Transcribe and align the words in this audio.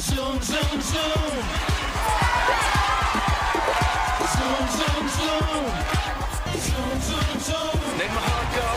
Zoom, 0.00 0.40
zoom, 0.40 0.80
zoom. 0.80 1.34
Zoom, 4.32 4.64
zoom, 4.78 5.04
zoom. 5.16 5.64
Zoom, 6.64 6.96
zoom, 7.04 7.36
zoom. 7.44 7.76
Make 8.00 8.12
my 8.16 8.24
heart 8.24 8.48
go. 8.56 8.68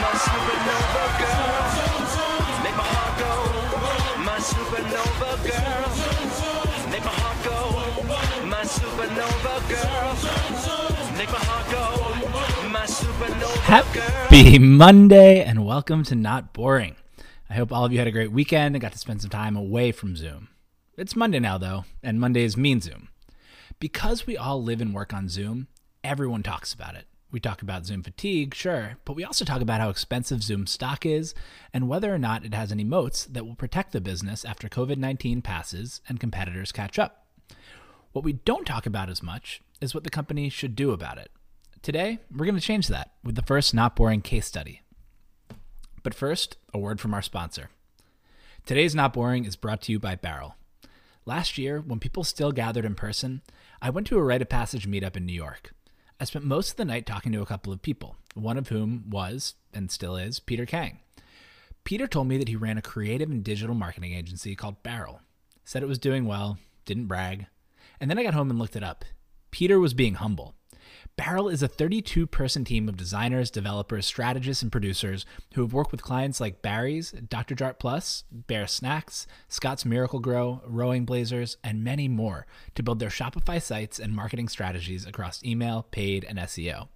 My 0.00 0.12
supernova 0.24 1.04
girl. 1.20 1.60
Make 2.64 2.76
my 2.80 2.88
heart 2.88 3.14
go. 3.20 3.32
My 4.24 4.38
supernova 4.40 5.30
girl. 5.44 5.84
Make 6.90 7.04
my 7.04 7.12
heart 7.20 7.38
go. 7.44 7.58
My 8.48 8.64
supernova 8.64 9.54
girl. 9.68 10.08
Make 11.18 11.32
my 11.36 11.42
heart 11.48 11.66
go. 11.68 11.84
My 12.70 12.86
supernova 12.86 13.84
girl. 13.92 14.08
Happy 14.24 14.58
Monday 14.58 15.44
and 15.44 15.66
welcome 15.66 16.02
to 16.04 16.14
Not 16.14 16.54
Boring. 16.54 16.96
I 17.50 17.54
hope 17.54 17.72
all 17.72 17.84
of 17.84 17.92
you 17.92 17.98
had 17.98 18.06
a 18.06 18.12
great 18.12 18.30
weekend 18.30 18.76
and 18.76 18.80
got 18.80 18.92
to 18.92 18.98
spend 18.98 19.22
some 19.22 19.30
time 19.30 19.56
away 19.56 19.90
from 19.90 20.14
Zoom. 20.14 20.50
It's 20.96 21.16
Monday 21.16 21.40
now, 21.40 21.58
though, 21.58 21.84
and 22.00 22.20
Mondays 22.20 22.56
mean 22.56 22.80
Zoom. 22.80 23.08
Because 23.80 24.24
we 24.24 24.36
all 24.36 24.62
live 24.62 24.80
and 24.80 24.94
work 24.94 25.12
on 25.12 25.28
Zoom, 25.28 25.66
everyone 26.04 26.44
talks 26.44 26.72
about 26.72 26.94
it. 26.94 27.06
We 27.32 27.40
talk 27.40 27.60
about 27.60 27.86
Zoom 27.86 28.04
fatigue, 28.04 28.54
sure, 28.54 28.98
but 29.04 29.16
we 29.16 29.24
also 29.24 29.44
talk 29.44 29.60
about 29.62 29.80
how 29.80 29.88
expensive 29.88 30.44
Zoom 30.44 30.68
stock 30.68 31.04
is 31.04 31.34
and 31.74 31.88
whether 31.88 32.14
or 32.14 32.18
not 32.18 32.44
it 32.44 32.54
has 32.54 32.70
any 32.70 32.84
moats 32.84 33.24
that 33.24 33.44
will 33.44 33.56
protect 33.56 33.90
the 33.90 34.00
business 34.00 34.44
after 34.44 34.68
COVID 34.68 34.98
19 34.98 35.42
passes 35.42 36.00
and 36.08 36.20
competitors 36.20 36.70
catch 36.70 37.00
up. 37.00 37.26
What 38.12 38.24
we 38.24 38.34
don't 38.34 38.64
talk 38.64 38.86
about 38.86 39.10
as 39.10 39.24
much 39.24 39.60
is 39.80 39.92
what 39.92 40.04
the 40.04 40.10
company 40.10 40.50
should 40.50 40.76
do 40.76 40.92
about 40.92 41.18
it. 41.18 41.32
Today, 41.82 42.20
we're 42.30 42.46
going 42.46 42.54
to 42.54 42.60
change 42.60 42.86
that 42.86 43.10
with 43.24 43.34
the 43.34 43.42
first 43.42 43.74
Not 43.74 43.96
Boring 43.96 44.22
case 44.22 44.46
study. 44.46 44.82
But 46.02 46.14
first, 46.14 46.56
a 46.72 46.78
word 46.78 47.00
from 47.00 47.14
our 47.14 47.22
sponsor. 47.22 47.70
Today's 48.64 48.94
Not 48.94 49.12
Boring 49.12 49.44
is 49.44 49.56
brought 49.56 49.82
to 49.82 49.92
you 49.92 49.98
by 49.98 50.14
Barrel. 50.14 50.56
Last 51.26 51.58
year, 51.58 51.80
when 51.80 52.00
people 52.00 52.24
still 52.24 52.52
gathered 52.52 52.84
in 52.84 52.94
person, 52.94 53.42
I 53.82 53.90
went 53.90 54.06
to 54.08 54.18
a 54.18 54.22
Write 54.22 54.42
of 54.42 54.48
Passage 54.48 54.88
meetup 54.88 55.16
in 55.16 55.26
New 55.26 55.32
York. 55.32 55.74
I 56.18 56.24
spent 56.24 56.44
most 56.44 56.72
of 56.72 56.76
the 56.76 56.84
night 56.84 57.06
talking 57.06 57.32
to 57.32 57.42
a 57.42 57.46
couple 57.46 57.72
of 57.72 57.82
people, 57.82 58.16
one 58.34 58.56
of 58.56 58.68
whom 58.68 59.04
was, 59.08 59.54
and 59.72 59.90
still 59.90 60.16
is, 60.16 60.40
Peter 60.40 60.66
Kang. 60.66 60.98
Peter 61.84 62.06
told 62.06 62.28
me 62.28 62.38
that 62.38 62.48
he 62.48 62.56
ran 62.56 62.78
a 62.78 62.82
creative 62.82 63.30
and 63.30 63.42
digital 63.42 63.74
marketing 63.74 64.12
agency 64.12 64.54
called 64.54 64.82
Barrel. 64.82 65.20
Said 65.64 65.82
it 65.82 65.88
was 65.88 65.98
doing 65.98 66.26
well, 66.26 66.58
didn't 66.84 67.06
brag. 67.06 67.46
And 68.00 68.10
then 68.10 68.18
I 68.18 68.22
got 68.22 68.34
home 68.34 68.50
and 68.50 68.58
looked 68.58 68.76
it 68.76 68.84
up. 68.84 69.04
Peter 69.50 69.78
was 69.78 69.94
being 69.94 70.14
humble. 70.14 70.54
Barrel 71.20 71.50
is 71.50 71.62
a 71.62 71.68
32 71.68 72.26
person 72.26 72.64
team 72.64 72.88
of 72.88 72.96
designers, 72.96 73.50
developers, 73.50 74.06
strategists, 74.06 74.62
and 74.62 74.72
producers 74.72 75.26
who 75.52 75.60
have 75.60 75.74
worked 75.74 75.92
with 75.92 76.00
clients 76.00 76.40
like 76.40 76.62
Barry's, 76.62 77.10
Dr. 77.10 77.54
Jart 77.54 77.78
Plus, 77.78 78.24
Bear 78.32 78.66
Snacks, 78.66 79.26
Scott's 79.46 79.84
Miracle-Gro, 79.84 80.62
Rowing 80.64 81.04
Blazers, 81.04 81.58
and 81.62 81.84
many 81.84 82.08
more 82.08 82.46
to 82.74 82.82
build 82.82 83.00
their 83.00 83.10
Shopify 83.10 83.60
sites 83.60 83.98
and 83.98 84.16
marketing 84.16 84.48
strategies 84.48 85.06
across 85.06 85.44
email, 85.44 85.86
paid, 85.90 86.24
and 86.24 86.38
SEO. 86.38 86.88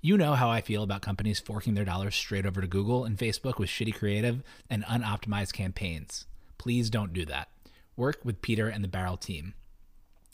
You 0.00 0.16
know 0.16 0.32
how 0.32 0.48
I 0.48 0.62
feel 0.62 0.82
about 0.82 1.02
companies 1.02 1.38
forking 1.38 1.74
their 1.74 1.84
dollars 1.84 2.14
straight 2.14 2.46
over 2.46 2.62
to 2.62 2.66
Google 2.66 3.04
and 3.04 3.18
Facebook 3.18 3.58
with 3.58 3.68
shitty 3.68 3.94
creative 3.94 4.42
and 4.70 4.82
unoptimized 4.86 5.52
campaigns. 5.52 6.24
Please 6.56 6.88
don't 6.88 7.12
do 7.12 7.26
that. 7.26 7.50
Work 7.96 8.20
with 8.24 8.40
Peter 8.40 8.68
and 8.68 8.82
the 8.82 8.88
Barrel 8.88 9.18
team. 9.18 9.52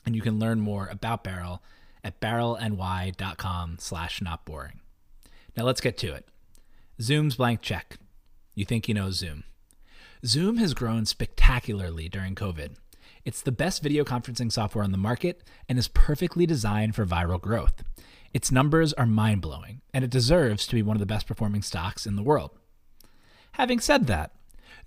And 0.06 0.14
you 0.14 0.22
can 0.22 0.38
learn 0.38 0.60
more 0.60 0.86
about 0.86 1.24
Barrel 1.24 1.60
at 2.04 2.20
barrelny.com 2.20 3.76
slash 3.78 4.22
not 4.22 4.44
boring. 4.44 4.80
Now 5.56 5.64
let's 5.64 5.80
get 5.80 5.96
to 5.98 6.14
it. 6.14 6.28
Zoom's 7.00 7.36
blank 7.36 7.62
check. 7.62 7.96
You 8.54 8.64
think 8.64 8.88
you 8.88 8.94
know 8.94 9.10
Zoom. 9.10 9.44
Zoom 10.24 10.56
has 10.56 10.74
grown 10.74 11.06
spectacularly 11.06 12.08
during 12.08 12.34
COVID. 12.34 12.76
It's 13.24 13.42
the 13.42 13.52
best 13.52 13.82
video 13.82 14.04
conferencing 14.04 14.50
software 14.50 14.84
on 14.84 14.90
the 14.90 14.98
market 14.98 15.42
and 15.68 15.78
is 15.78 15.88
perfectly 15.88 16.46
designed 16.46 16.94
for 16.94 17.04
viral 17.06 17.40
growth. 17.40 17.84
Its 18.34 18.50
numbers 18.50 18.92
are 18.94 19.06
mind 19.06 19.42
blowing, 19.42 19.80
and 19.94 20.04
it 20.04 20.10
deserves 20.10 20.66
to 20.66 20.74
be 20.74 20.82
one 20.82 20.96
of 20.96 21.00
the 21.00 21.06
best 21.06 21.26
performing 21.26 21.62
stocks 21.62 22.06
in 22.06 22.16
the 22.16 22.22
world. 22.22 22.50
Having 23.52 23.80
said 23.80 24.06
that, 24.06 24.32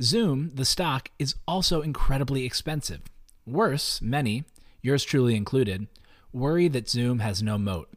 Zoom, 0.02 0.52
the 0.54 0.66
stock, 0.66 1.12
is 1.20 1.36
also 1.48 1.82
incredibly 1.82 2.46
expensive. 2.46 3.02
Worse, 3.46 4.02
many, 4.02 4.44
yours 4.82 5.04
truly 5.04 5.36
included, 5.36 5.88
worry 6.34 6.68
that 6.68 6.90
Zoom 6.90 7.20
has 7.20 7.44
no 7.44 7.58
moat. 7.58 7.90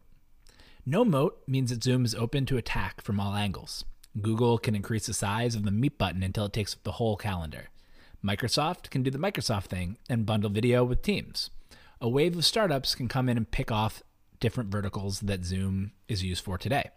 No 0.86 1.04
moat 1.04 1.42
means 1.46 1.70
that 1.70 1.82
Zoom 1.82 2.04
is 2.04 2.14
open 2.14 2.46
to 2.46 2.56
attack 2.56 3.00
from 3.00 3.18
all 3.18 3.34
angles. 3.34 3.84
Google 4.20 4.58
can 4.58 4.74
increase 4.74 5.06
the 5.06 5.14
size 5.14 5.54
of 5.54 5.64
the 5.64 5.70
Meet 5.70 5.98
button 5.98 6.22
until 6.22 6.46
it 6.46 6.52
takes 6.52 6.74
up 6.74 6.82
the 6.82 6.92
whole 6.92 7.16
calendar. 7.16 7.68
Microsoft 8.24 8.90
can 8.90 9.02
do 9.02 9.10
the 9.10 9.18
Microsoft 9.18 9.64
thing 9.66 9.96
and 10.08 10.26
bundle 10.26 10.50
video 10.50 10.84
with 10.84 11.02
Teams. 11.02 11.50
A 12.00 12.08
wave 12.08 12.36
of 12.36 12.44
startups 12.44 12.94
can 12.94 13.08
come 13.08 13.28
in 13.28 13.36
and 13.36 13.50
pick 13.50 13.70
off 13.70 14.02
different 14.40 14.70
verticals 14.70 15.20
that 15.20 15.44
Zoom 15.44 15.92
is 16.08 16.22
used 16.22 16.44
for 16.44 16.58
today. 16.58 16.90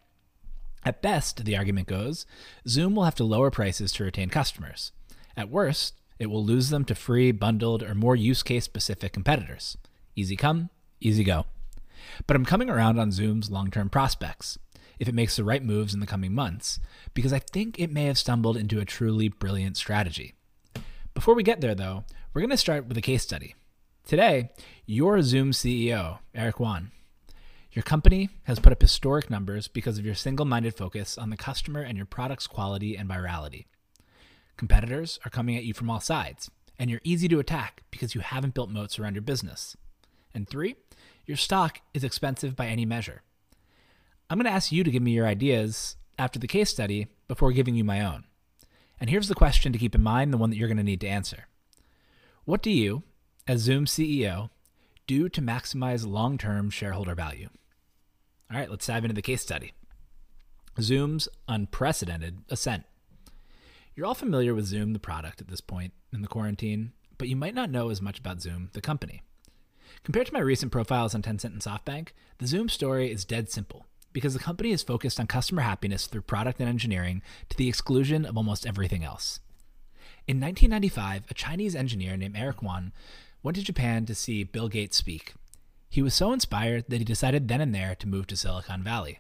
At 0.84 1.02
best, 1.02 1.44
the 1.44 1.58
argument 1.58 1.88
goes, 1.88 2.26
Zoom 2.68 2.96
will 2.96 3.04
have 3.04 3.16
to 3.16 3.24
lower 3.24 3.52
prices 3.52 3.92
to 3.94 4.04
retain 4.04 4.30
customers. 4.30 4.92
At 5.36 5.50
worst, 5.50 5.96
it 6.20 6.28
will 6.28 6.44
lose 6.44 6.70
them 6.70 6.86
to 6.86 6.96
free, 6.96 7.32
bundled, 7.32 7.84
or 7.84 7.96
more 7.96 8.16
use 8.16 8.44
case 8.44 8.66
specific 8.66 9.14
competitors. 9.14 9.78
Easy 10.16 10.36
come, 10.36 10.70
easy 11.00 11.24
go. 11.24 11.46
But 12.26 12.36
I'm 12.36 12.46
coming 12.46 12.70
around 12.70 13.00
on 13.00 13.12
Zoom's 13.12 13.52
long 13.52 13.72
term 13.72 13.90
prospects, 13.90 14.58
if 15.00 15.08
it 15.08 15.16
makes 15.16 15.36
the 15.36 15.44
right 15.44 15.64
moves 15.64 15.94
in 15.94 16.00
the 16.00 16.08
coming 16.08 16.34
months, 16.34 16.80
because 17.14 17.34
I 17.34 17.40
think 17.40 17.80
it 17.80 17.92
may 17.92 18.06
have 18.06 18.18
stumbled 18.18 18.58
into 18.58 18.80
a 18.80 18.86
truly 18.86 19.30
brilliant 19.30 19.78
strategy. 19.78 20.34
Before 21.14 21.36
we 21.36 21.44
get 21.44 21.62
there, 21.62 21.76
though, 21.76 22.04
we're 22.34 22.42
going 22.42 22.50
to 22.52 22.58
start 22.58 22.88
with 22.88 22.98
a 22.98 23.02
case 23.02 23.24
study. 23.24 23.56
Today, 24.06 24.52
your 24.86 25.22
Zoom 25.22 25.52
CEO, 25.52 26.20
Eric 26.34 26.60
Yuan. 26.60 26.92
Your 27.72 27.84
company 27.84 28.30
has 28.44 28.60
put 28.60 28.72
up 28.72 28.82
historic 28.82 29.30
numbers 29.30 29.68
because 29.68 30.00
of 30.00 30.06
your 30.06 30.16
single 30.16 30.46
minded 30.46 30.76
focus 30.76 31.18
on 31.18 31.30
the 31.30 31.38
customer 31.38 31.82
and 31.82 31.98
your 31.98 32.06
product's 32.06 32.48
quality 32.48 32.96
and 32.96 33.10
virality. 33.10 33.66
Competitors 34.56 35.20
are 35.26 35.30
coming 35.30 35.56
at 35.56 35.64
you 35.64 35.74
from 35.74 35.90
all 35.90 36.00
sides, 36.00 36.50
and 36.80 36.90
you're 36.90 37.02
easy 37.04 37.28
to 37.28 37.40
attack 37.40 37.84
because 37.92 38.16
you 38.16 38.22
haven't 38.22 38.54
built 38.54 38.70
moats 38.70 38.98
around 38.98 39.14
your 39.14 39.22
business. 39.22 39.76
And 40.34 40.48
three, 40.50 40.76
your 41.28 41.38
stock 41.38 41.82
is 41.94 42.04
expensive 42.04 42.56
by 42.56 42.68
any 42.68 42.86
measure. 42.86 43.22
I'm 44.30 44.38
going 44.38 44.46
to 44.46 44.52
ask 44.52 44.72
you 44.72 44.84
to 44.84 44.92
give 44.92 45.04
me 45.04 45.12
your 45.12 45.28
ideas 45.28 45.98
after 46.18 46.40
the 46.40 46.48
case 46.48 46.70
study 46.70 47.08
before 47.28 47.52
giving 47.52 47.76
you 47.76 47.84
my 47.84 48.02
own. 48.04 48.24
And 49.00 49.10
here's 49.10 49.28
the 49.28 49.36
question 49.36 49.72
to 49.74 49.78
keep 49.78 49.94
in 49.94 50.02
mind, 50.02 50.34
the 50.34 50.38
one 50.38 50.50
that 50.50 50.56
you're 50.56 50.70
going 50.70 50.78
to 50.78 50.84
need 50.84 51.02
to 51.02 51.08
answer. 51.08 51.48
What 52.46 52.64
do 52.64 52.72
you, 52.72 53.04
as 53.46 53.62
Zoom 53.62 53.86
CEO, 53.86 54.50
do 55.06 55.30
to 55.30 55.42
maximize 55.42 56.08
long 56.08 56.38
term 56.38 56.70
shareholder 56.70 57.14
value? 57.14 57.50
All 58.50 58.58
right, 58.58 58.72
let's 58.72 58.88
dive 58.88 59.04
into 59.04 59.14
the 59.14 59.22
case 59.22 59.42
study. 59.42 59.74
Zoom's 60.80 61.28
unprecedented 61.48 62.44
ascent. 62.50 62.86
You're 63.96 64.06
all 64.06 64.14
familiar 64.14 64.54
with 64.54 64.66
Zoom, 64.66 64.94
the 64.94 65.00
product, 65.00 65.42
at 65.42 65.48
this 65.48 65.62
point 65.62 65.92
in 66.14 66.22
the 66.22 66.28
quarantine, 66.28 66.94
but 67.18 67.28
you 67.28 67.36
might 67.36 67.56
not 67.56 67.70
know 67.70 67.90
as 67.90 68.02
much 68.02 68.20
about 68.20 68.42
Zoom, 68.42 68.70
the 68.74 68.82
company. 68.82 69.24
Compared 70.08 70.28
to 70.28 70.34
my 70.34 70.40
recent 70.40 70.72
profiles 70.72 71.14
on 71.14 71.22
Tencent 71.22 71.52
and 71.52 71.60
SoftBank, 71.60 72.12
the 72.38 72.48
Zoom 72.48 72.70
story 72.70 73.12
is 73.12 73.26
dead 73.26 73.52
simple 73.52 73.88
because 74.14 74.34
the 74.34 74.40
company 74.40 74.72
is 74.72 74.82
focused 74.82 75.20
on 75.20 75.28
customer 75.28 75.64
happiness 75.64 76.08
through 76.08 76.22
product 76.22 76.62
and 76.62 76.70
engineering 76.70 77.22
to 77.50 77.58
the 77.58 77.68
exclusion 77.68 78.24
of 78.24 78.38
almost 78.38 78.66
everything 78.66 79.04
else. 79.04 79.42
In 80.26 80.40
1995, 80.40 81.24
a 81.30 81.34
Chinese 81.34 81.76
engineer 81.76 82.16
named 82.16 82.38
Eric 82.38 82.62
Yuan 82.62 82.94
went 83.44 83.58
to 83.58 83.64
Japan 83.64 84.06
to 84.06 84.16
see 84.16 84.46
Bill 84.46 84.70
Gates 84.70 84.96
speak. 84.96 85.34
He 85.90 86.02
was 86.02 86.14
so 86.14 86.32
inspired 86.32 86.86
that 86.88 87.00
he 87.00 87.04
decided 87.04 87.50
then 87.50 87.60
and 87.60 87.76
there 87.76 87.94
to 87.96 88.08
move 88.08 88.28
to 88.28 88.38
Silicon 88.38 88.84
Valley. 88.84 89.20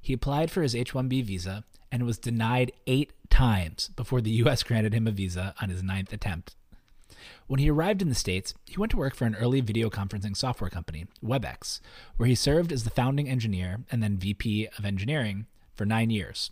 He 0.00 0.14
applied 0.14 0.50
for 0.50 0.62
his 0.62 0.74
H 0.74 0.94
1B 0.94 1.24
visa 1.24 1.64
and 1.92 2.06
was 2.06 2.16
denied 2.16 2.72
eight 2.86 3.12
times 3.28 3.90
before 3.96 4.22
the 4.22 4.30
US 4.30 4.62
granted 4.62 4.94
him 4.94 5.06
a 5.06 5.10
visa 5.10 5.54
on 5.60 5.68
his 5.68 5.82
ninth 5.82 6.14
attempt. 6.14 6.56
When 7.46 7.60
he 7.60 7.70
arrived 7.70 8.02
in 8.02 8.08
the 8.08 8.14
States, 8.14 8.54
he 8.66 8.76
went 8.76 8.90
to 8.90 8.96
work 8.96 9.14
for 9.14 9.24
an 9.24 9.36
early 9.36 9.60
video 9.60 9.88
conferencing 9.88 10.36
software 10.36 10.70
company, 10.70 11.06
WebEx, 11.24 11.80
where 12.16 12.28
he 12.28 12.34
served 12.34 12.72
as 12.72 12.84
the 12.84 12.90
founding 12.90 13.28
engineer 13.28 13.80
and 13.90 14.02
then 14.02 14.18
VP 14.18 14.68
of 14.78 14.84
engineering 14.84 15.46
for 15.74 15.84
nine 15.86 16.10
years. 16.10 16.50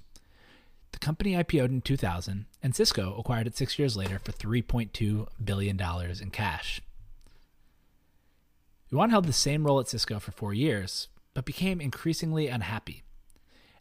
The 0.93 1.01
company 1.01 1.33
IPO'd 1.33 1.71
in 1.71 1.81
2000, 1.81 2.47
and 2.63 2.75
Cisco 2.77 3.17
acquired 3.19 3.49
it 3.49 3.57
six 3.57 3.79
years 3.79 3.97
later 3.97 4.21
for 4.21 4.31
$3.2 4.31 5.27
billion 5.45 5.81
in 6.23 6.31
cash. 6.31 6.81
Yuan 8.91 9.11
held 9.11 9.25
the 9.25 9.33
same 9.33 9.67
role 9.67 9.81
at 9.81 9.89
Cisco 9.89 10.21
for 10.21 10.31
four 10.31 10.55
years, 10.55 11.09
but 11.35 11.45
became 11.45 11.81
increasingly 11.81 12.47
unhappy. 12.47 13.03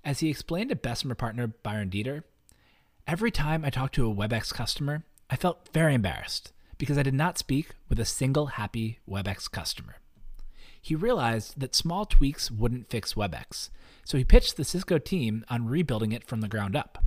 As 0.04 0.22
he 0.22 0.30
explained 0.30 0.70
to 0.70 0.76
Bessemer 0.76 1.14
partner 1.14 1.46
Byron 1.46 1.90
Deeter, 1.90 2.24
every 3.06 3.30
time 3.30 3.64
I 3.64 3.70
talked 3.70 3.94
to 3.96 4.10
a 4.10 4.14
WebEx 4.14 4.52
customer, 4.52 5.04
I 5.30 5.36
felt 5.36 5.70
very 5.72 5.94
embarrassed 5.94 6.52
because 6.78 6.98
I 6.98 7.04
did 7.04 7.14
not 7.14 7.38
speak 7.38 7.72
with 7.90 8.00
a 8.00 8.06
single 8.06 8.48
happy 8.48 9.00
WebEx 9.10 9.50
customer. 9.50 9.96
He 10.82 10.96
realized 10.96 11.60
that 11.60 11.76
small 11.76 12.06
tweaks 12.06 12.52
wouldn't 12.52 12.90
fix 12.90 13.14
WebEx, 13.14 13.70
so 14.04 14.18
he 14.18 14.24
pitched 14.24 14.58
the 14.58 14.66
Cisco 14.66 14.98
team 14.98 15.46
on 15.50 15.68
rebuilding 15.68 16.12
it 16.12 16.26
from 16.26 16.42
the 16.42 16.50
ground 16.50 16.76
up. 16.76 17.06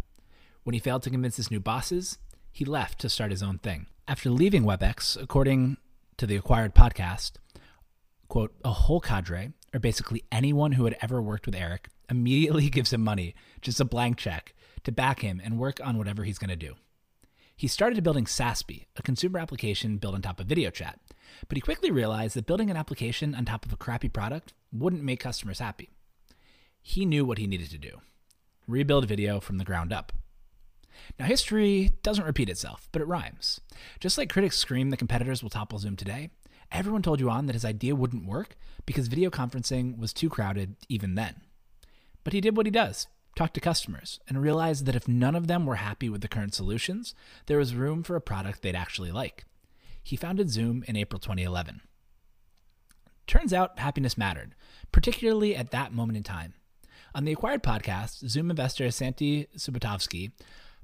When 0.64 0.74
he 0.74 0.80
failed 0.80 1.02
to 1.02 1.10
convince 1.10 1.36
his 1.36 1.50
new 1.50 1.60
bosses, 1.60 2.18
he 2.50 2.64
left 2.64 2.98
to 3.00 3.10
start 3.10 3.30
his 3.30 3.42
own 3.42 3.58
thing. 3.58 3.86
After 4.08 4.30
leaving 4.30 4.64
WebEx, 4.64 5.20
according 5.20 5.76
to 6.16 6.26
the 6.26 6.36
acquired 6.36 6.74
podcast, 6.74 7.32
quote, 8.28 8.54
a 8.64 8.70
whole 8.70 9.00
cadre, 9.00 9.52
or 9.74 9.80
basically 9.80 10.24
anyone 10.32 10.72
who 10.72 10.84
had 10.84 10.96
ever 11.02 11.20
worked 11.20 11.44
with 11.44 11.54
Eric, 11.54 11.88
immediately 12.08 12.68
gives 12.70 12.92
him 12.92 13.04
money, 13.04 13.34
just 13.60 13.80
a 13.80 13.84
blank 13.84 14.16
check, 14.16 14.54
to 14.84 14.92
back 14.92 15.20
him 15.20 15.40
and 15.44 15.58
work 15.58 15.80
on 15.84 15.98
whatever 15.98 16.24
he's 16.24 16.38
going 16.38 16.50
to 16.50 16.56
do. 16.56 16.76
He 17.58 17.68
started 17.68 18.04
building 18.04 18.26
Saasbee, 18.26 18.84
a 18.96 19.02
consumer 19.02 19.38
application 19.38 19.96
built 19.96 20.14
on 20.14 20.20
top 20.20 20.40
of 20.40 20.46
video 20.46 20.68
chat, 20.68 21.00
but 21.48 21.56
he 21.56 21.62
quickly 21.62 21.90
realized 21.90 22.36
that 22.36 22.46
building 22.46 22.70
an 22.70 22.76
application 22.76 23.34
on 23.34 23.46
top 23.46 23.64
of 23.64 23.72
a 23.72 23.78
crappy 23.78 24.10
product 24.10 24.52
wouldn't 24.70 25.02
make 25.02 25.20
customers 25.20 25.58
happy. 25.58 25.88
He 26.82 27.06
knew 27.06 27.24
what 27.24 27.38
he 27.38 27.46
needed 27.46 27.70
to 27.70 27.78
do 27.78 28.00
rebuild 28.68 29.06
video 29.06 29.40
from 29.40 29.56
the 29.56 29.64
ground 29.64 29.92
up. 29.92 30.12
Now, 31.18 31.24
history 31.26 31.92
doesn't 32.02 32.24
repeat 32.24 32.50
itself, 32.50 32.88
but 32.92 33.00
it 33.00 33.06
rhymes. 33.06 33.60
Just 34.00 34.18
like 34.18 34.28
critics 34.28 34.58
scream 34.58 34.90
that 34.90 34.96
competitors 34.96 35.42
will 35.42 35.50
topple 35.50 35.78
Zoom 35.78 35.94
today, 35.96 36.30
everyone 36.72 37.00
told 37.00 37.20
Yuan 37.20 37.46
that 37.46 37.54
his 37.54 37.64
idea 37.64 37.94
wouldn't 37.94 38.26
work 38.26 38.56
because 38.86 39.06
video 39.06 39.30
conferencing 39.30 39.96
was 39.98 40.12
too 40.12 40.28
crowded 40.28 40.74
even 40.88 41.14
then. 41.14 41.40
But 42.24 42.32
he 42.32 42.40
did 42.40 42.56
what 42.56 42.66
he 42.66 42.72
does 42.72 43.06
talked 43.36 43.54
to 43.54 43.60
customers 43.60 44.18
and 44.26 44.42
realized 44.42 44.86
that 44.86 44.96
if 44.96 45.06
none 45.06 45.36
of 45.36 45.46
them 45.46 45.66
were 45.66 45.76
happy 45.76 46.08
with 46.08 46.22
the 46.22 46.28
current 46.28 46.54
solutions, 46.54 47.14
there 47.46 47.58
was 47.58 47.74
room 47.74 48.02
for 48.02 48.16
a 48.16 48.20
product 48.20 48.62
they'd 48.62 48.74
actually 48.74 49.12
like. 49.12 49.44
He 50.02 50.16
founded 50.16 50.50
Zoom 50.50 50.82
in 50.88 50.96
April 50.96 51.20
2011. 51.20 51.82
Turns 53.26 53.52
out 53.52 53.78
happiness 53.78 54.16
mattered, 54.16 54.54
particularly 54.90 55.54
at 55.54 55.70
that 55.70 55.92
moment 55.92 56.16
in 56.16 56.22
time. 56.22 56.54
On 57.14 57.24
the 57.24 57.32
acquired 57.32 57.62
podcast, 57.62 58.26
Zoom 58.28 58.50
investor 58.50 58.90
Santi 58.90 59.46
Subotovsky 59.56 60.32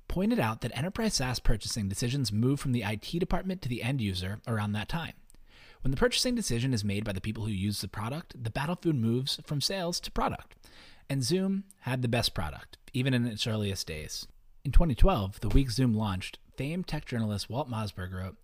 pointed 0.08 0.38
out 0.38 0.60
that 0.60 0.76
enterprise 0.76 1.14
SaaS 1.14 1.38
purchasing 1.38 1.88
decisions 1.88 2.32
move 2.32 2.60
from 2.60 2.72
the 2.72 2.82
IT 2.82 3.18
department 3.18 3.62
to 3.62 3.68
the 3.68 3.82
end 3.82 4.00
user 4.00 4.40
around 4.46 4.72
that 4.72 4.88
time. 4.88 5.14
When 5.82 5.90
the 5.90 5.96
purchasing 5.96 6.34
decision 6.34 6.74
is 6.74 6.84
made 6.84 7.04
by 7.04 7.12
the 7.12 7.20
people 7.20 7.44
who 7.44 7.50
use 7.50 7.80
the 7.80 7.88
product, 7.88 8.42
the 8.42 8.50
battlefield 8.50 8.96
moves 8.96 9.40
from 9.44 9.60
sales 9.60 9.98
to 10.00 10.10
product. 10.10 10.54
And 11.12 11.22
Zoom 11.22 11.64
had 11.80 12.00
the 12.00 12.08
best 12.08 12.32
product, 12.32 12.78
even 12.94 13.12
in 13.12 13.26
its 13.26 13.46
earliest 13.46 13.86
days. 13.86 14.26
In 14.64 14.72
2012, 14.72 15.40
the 15.40 15.50
week 15.50 15.70
Zoom 15.70 15.92
launched, 15.92 16.38
famed 16.56 16.86
tech 16.86 17.04
journalist 17.04 17.50
Walt 17.50 17.68
Mossberg 17.68 18.14
wrote, 18.14 18.38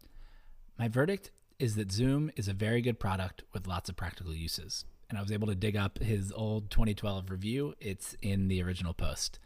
My 0.78 0.86
verdict 0.86 1.30
is 1.58 1.76
that 1.76 1.90
Zoom 1.90 2.30
is 2.36 2.46
a 2.46 2.52
very 2.52 2.82
good 2.82 3.00
product 3.00 3.42
with 3.54 3.66
lots 3.66 3.88
of 3.88 3.96
practical 3.96 4.34
uses. 4.34 4.84
And 5.08 5.18
I 5.18 5.22
was 5.22 5.32
able 5.32 5.46
to 5.46 5.54
dig 5.54 5.78
up 5.78 5.98
his 6.00 6.30
old 6.30 6.70
2012 6.70 7.30
review. 7.30 7.74
It's 7.80 8.14
in 8.20 8.48
the 8.48 8.62
original 8.62 8.92
post. 8.92 9.38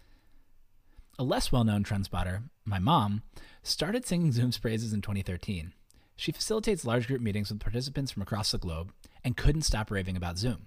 A 1.17 1.23
less 1.23 1.53
well 1.53 1.63
known 1.63 1.85
trend 1.85 2.07
spotter, 2.07 2.43
my 2.65 2.81
mom, 2.81 3.23
started 3.63 4.05
singing 4.05 4.33
Zoom's 4.33 4.59
praises 4.59 4.93
in 4.93 5.01
2013. 5.01 5.75
She 6.17 6.33
facilitates 6.33 6.85
large 6.85 7.07
group 7.07 7.21
meetings 7.21 7.53
with 7.53 7.61
participants 7.61 8.11
from 8.11 8.23
across 8.23 8.51
the 8.51 8.59
globe 8.59 8.93
and 9.23 9.37
couldn't 9.37 9.63
stop 9.63 9.93
raving 9.93 10.17
about 10.17 10.39
Zoom. 10.39 10.67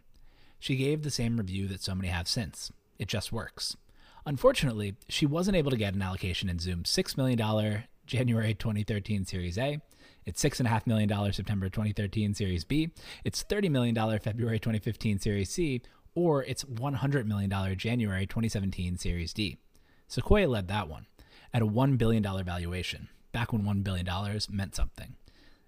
She 0.66 0.78
gave 0.78 1.04
the 1.04 1.12
same 1.12 1.38
review 1.38 1.68
that 1.68 1.84
so 1.84 1.94
many 1.94 2.08
have 2.08 2.28
since 2.28 2.72
it 2.98 3.08
just 3.08 3.32
works. 3.32 3.78
Unfortunately, 4.26 4.96
she 5.08 5.28
wasn't 5.28 5.58
able 5.58 5.70
to 5.70 5.78
get 5.78 5.94
an 5.94 6.02
allocation 6.02 6.50
in 6.50 6.58
Zoom's 6.58 6.90
$6 6.90 7.16
million 7.18 7.84
January 8.08 8.56
2013 8.56 9.26
Series 9.26 9.60
A, 9.60 9.80
its 10.26 10.44
$6.5 10.44 10.88
million 10.88 11.32
September 11.32 11.70
2013 11.70 12.34
Series 12.34 12.64
B, 12.64 12.90
its 13.24 13.44
$30 13.44 13.70
million 13.70 13.94
February 14.18 14.58
2015 14.58 15.20
Series 15.20 15.52
C, 15.52 15.84
or 16.16 16.42
its 16.42 16.64
$100 16.64 17.28
million 17.28 17.78
January 17.78 18.26
2017 18.26 18.98
Series 18.98 19.34
D. 19.34 19.60
Sequoia 20.08 20.48
led 20.48 20.68
that 20.68 20.90
one 20.90 21.06
at 21.54 21.62
a 21.62 21.68
$1 21.68 21.96
billion 22.00 22.24
valuation, 22.24 23.10
back 23.32 23.54
when 23.54 23.62
$1 23.62 23.84
billion 23.84 24.08
meant 24.50 24.76
something. 24.76 25.14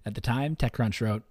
At 0.04 0.16
the 0.16 0.22
time, 0.22 0.56
TechCrunch 0.56 1.02
wrote 1.02 1.22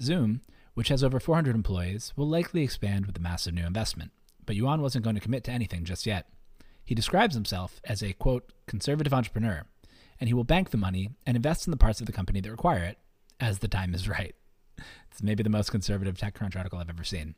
Zoom, 0.00 0.42
which 0.78 0.90
has 0.90 1.02
over 1.02 1.18
400 1.18 1.56
employees, 1.56 2.12
will 2.14 2.28
likely 2.28 2.62
expand 2.62 3.04
with 3.04 3.16
the 3.16 3.20
massive 3.20 3.52
new 3.52 3.66
investment. 3.66 4.12
But 4.46 4.54
Yuan 4.54 4.80
wasn't 4.80 5.02
going 5.02 5.16
to 5.16 5.20
commit 5.20 5.42
to 5.44 5.50
anything 5.50 5.82
just 5.82 6.06
yet. 6.06 6.28
He 6.84 6.94
describes 6.94 7.34
himself 7.34 7.80
as 7.82 8.00
a, 8.00 8.12
quote, 8.12 8.52
conservative 8.68 9.12
entrepreneur, 9.12 9.64
and 10.20 10.28
he 10.28 10.34
will 10.34 10.44
bank 10.44 10.70
the 10.70 10.76
money 10.76 11.10
and 11.26 11.36
invest 11.36 11.66
in 11.66 11.72
the 11.72 11.76
parts 11.76 11.98
of 11.98 12.06
the 12.06 12.12
company 12.12 12.40
that 12.40 12.50
require 12.52 12.84
it 12.84 12.96
as 13.40 13.58
the 13.58 13.66
time 13.66 13.92
is 13.92 14.08
right. 14.08 14.36
It's 15.10 15.20
maybe 15.20 15.42
the 15.42 15.50
most 15.50 15.72
conservative 15.72 16.16
TechCrunch 16.16 16.54
article 16.54 16.78
I've 16.78 16.88
ever 16.88 17.02
seen. 17.02 17.34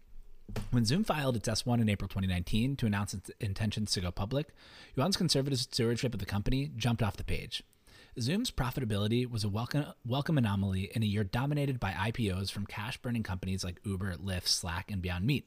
When 0.71 0.85
Zoom 0.85 1.03
filed 1.03 1.35
its 1.35 1.49
S1 1.49 1.81
in 1.81 1.89
April 1.89 2.09
2019 2.09 2.77
to 2.77 2.85
announce 2.85 3.15
its 3.15 3.31
intentions 3.41 3.93
to 3.93 4.03
go 4.03 4.11
public, 4.11 4.49
Yuan's 4.97 5.17
conservative 5.17 5.61
stewardship 5.61 6.13
of 6.13 6.21
the 6.21 6.27
company 6.27 6.73
jumped 6.77 7.03
off 7.03 7.17
the 7.17 7.25
page. 7.25 7.63
Zoom's 8.19 8.51
profitability 8.51 9.31
was 9.31 9.45
a 9.45 9.49
welcome, 9.49 9.87
welcome 10.05 10.39
anomaly 10.39 10.91
in 10.95 11.03
a 11.03 11.07
year 11.07 11.25
dominated 11.25 11.79
by 11.79 11.93
IPOs 11.93 12.51
from 12.51 12.67
cash 12.67 12.97
burning 12.99 13.23
companies 13.23 13.63
like 13.63 13.81
Uber, 13.85 14.17
Lyft, 14.17 14.49
Slack, 14.49 14.91
and 14.91 15.01
Beyond 15.01 15.27
Meat. 15.27 15.47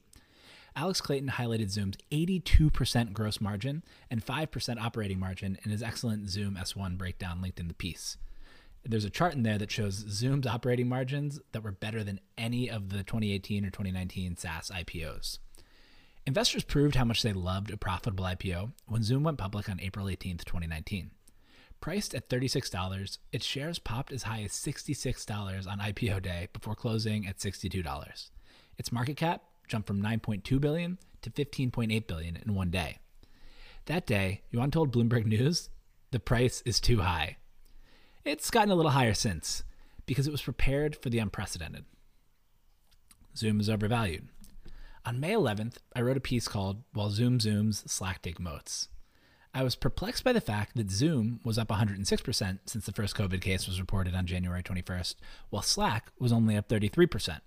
Alex 0.76 1.00
Clayton 1.00 1.28
highlighted 1.28 1.70
Zoom's 1.70 1.96
82% 2.10 3.12
gross 3.12 3.40
margin 3.40 3.84
and 4.10 4.24
5% 4.24 4.80
operating 4.80 5.20
margin 5.20 5.58
in 5.64 5.70
his 5.70 5.82
excellent 5.82 6.28
Zoom 6.30 6.56
S1 6.56 6.96
breakdown 6.98 7.40
linked 7.40 7.60
in 7.60 7.68
the 7.68 7.74
piece 7.74 8.16
there's 8.86 9.04
a 9.04 9.10
chart 9.10 9.34
in 9.34 9.42
there 9.42 9.58
that 9.58 9.70
shows 9.70 9.94
Zoom's 9.94 10.46
operating 10.46 10.88
margins 10.88 11.40
that 11.52 11.62
were 11.62 11.72
better 11.72 12.04
than 12.04 12.20
any 12.36 12.70
of 12.70 12.90
the 12.90 13.02
2018 13.02 13.64
or 13.64 13.70
2019 13.70 14.36
SaaS 14.36 14.70
IPOs. 14.70 15.38
Investors 16.26 16.64
proved 16.64 16.94
how 16.94 17.04
much 17.04 17.22
they 17.22 17.32
loved 17.32 17.70
a 17.70 17.76
profitable 17.76 18.24
IPO 18.24 18.72
when 18.86 19.02
Zoom 19.02 19.22
went 19.22 19.38
public 19.38 19.68
on 19.68 19.80
April 19.80 20.08
18, 20.08 20.38
2019. 20.38 21.10
Priced 21.84 22.14
at 22.14 22.30
$36, 22.30 23.18
its 23.30 23.44
shares 23.44 23.78
popped 23.78 24.10
as 24.10 24.22
high 24.22 24.42
as 24.42 24.52
$66 24.52 25.70
on 25.70 25.80
IPO 25.80 26.22
day 26.22 26.48
before 26.54 26.74
closing 26.74 27.26
at 27.26 27.36
$62. 27.36 28.30
Its 28.78 28.90
market 28.90 29.18
cap 29.18 29.42
jumped 29.68 29.86
from 29.86 30.00
9.2 30.00 30.58
billion 30.58 30.96
to 31.20 31.28
15.8 31.28 32.06
billion 32.06 32.36
in 32.36 32.54
one 32.54 32.70
day. 32.70 33.00
That 33.84 34.06
day, 34.06 34.44
Yuan 34.50 34.70
told 34.70 34.94
Bloomberg 34.94 35.26
News, 35.26 35.68
"The 36.10 36.20
price 36.20 36.62
is 36.64 36.80
too 36.80 37.02
high." 37.02 37.36
It's 38.24 38.50
gotten 38.50 38.70
a 38.70 38.76
little 38.76 38.92
higher 38.92 39.12
since 39.12 39.62
because 40.06 40.26
it 40.26 40.32
was 40.32 40.40
prepared 40.40 40.96
for 40.96 41.10
the 41.10 41.18
unprecedented. 41.18 41.84
Zoom 43.36 43.60
is 43.60 43.68
overvalued. 43.68 44.30
On 45.04 45.20
May 45.20 45.34
11th, 45.34 45.76
I 45.94 46.00
wrote 46.00 46.16
a 46.16 46.20
piece 46.20 46.48
called 46.48 46.82
While 46.94 47.10
Zoom 47.10 47.40
Zooms, 47.40 47.86
Slack 47.86 48.22
Take 48.22 48.40
Moats. 48.40 48.88
I 49.56 49.62
was 49.62 49.76
perplexed 49.76 50.24
by 50.24 50.32
the 50.32 50.40
fact 50.40 50.74
that 50.74 50.90
Zoom 50.90 51.38
was 51.44 51.58
up 51.58 51.68
106% 51.68 52.58
since 52.66 52.86
the 52.86 52.92
first 52.92 53.14
COVID 53.14 53.40
case 53.40 53.68
was 53.68 53.78
reported 53.78 54.12
on 54.12 54.26
January 54.26 54.64
21st, 54.64 55.14
while 55.50 55.62
Slack 55.62 56.10
was 56.18 56.32
only 56.32 56.56
up 56.56 56.68
33%. 56.68 57.38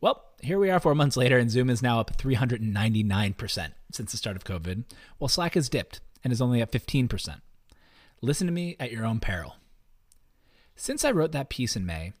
Well, 0.00 0.24
here 0.40 0.60
we 0.60 0.70
are 0.70 0.78
four 0.78 0.94
months 0.94 1.16
later, 1.16 1.36
and 1.36 1.50
Zoom 1.50 1.68
is 1.68 1.82
now 1.82 1.98
up 1.98 2.16
399% 2.16 3.72
since 3.90 4.12
the 4.12 4.16
start 4.16 4.36
of 4.36 4.44
COVID, 4.44 4.84
while 5.18 5.28
Slack 5.28 5.54
has 5.54 5.68
dipped 5.68 6.00
and 6.22 6.32
is 6.32 6.40
only 6.40 6.62
at 6.62 6.70
15%. 6.70 7.40
Listen 8.22 8.46
to 8.46 8.52
me 8.52 8.76
at 8.78 8.92
your 8.92 9.04
own 9.04 9.18
peril. 9.18 9.56
Since 10.76 11.04
I 11.04 11.10
wrote 11.10 11.32
that 11.32 11.50
piece 11.50 11.74
in 11.74 11.84
May, 11.84 12.12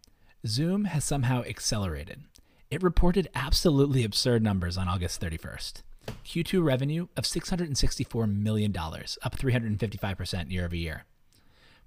Zoom 0.44 0.86
has 0.86 1.04
somehow 1.04 1.44
accelerated. 1.44 2.24
It 2.72 2.82
reported 2.82 3.28
absolutely 3.36 4.02
absurd 4.02 4.42
numbers 4.42 4.76
on 4.76 4.88
August 4.88 5.20
31st. 5.20 5.82
Q2 6.24 6.62
revenue 6.62 7.08
of 7.16 7.24
$664 7.24 8.34
million, 8.34 8.76
up 8.76 9.36
355% 9.36 10.50
year 10.50 10.64
over 10.64 10.76
year. 10.76 11.04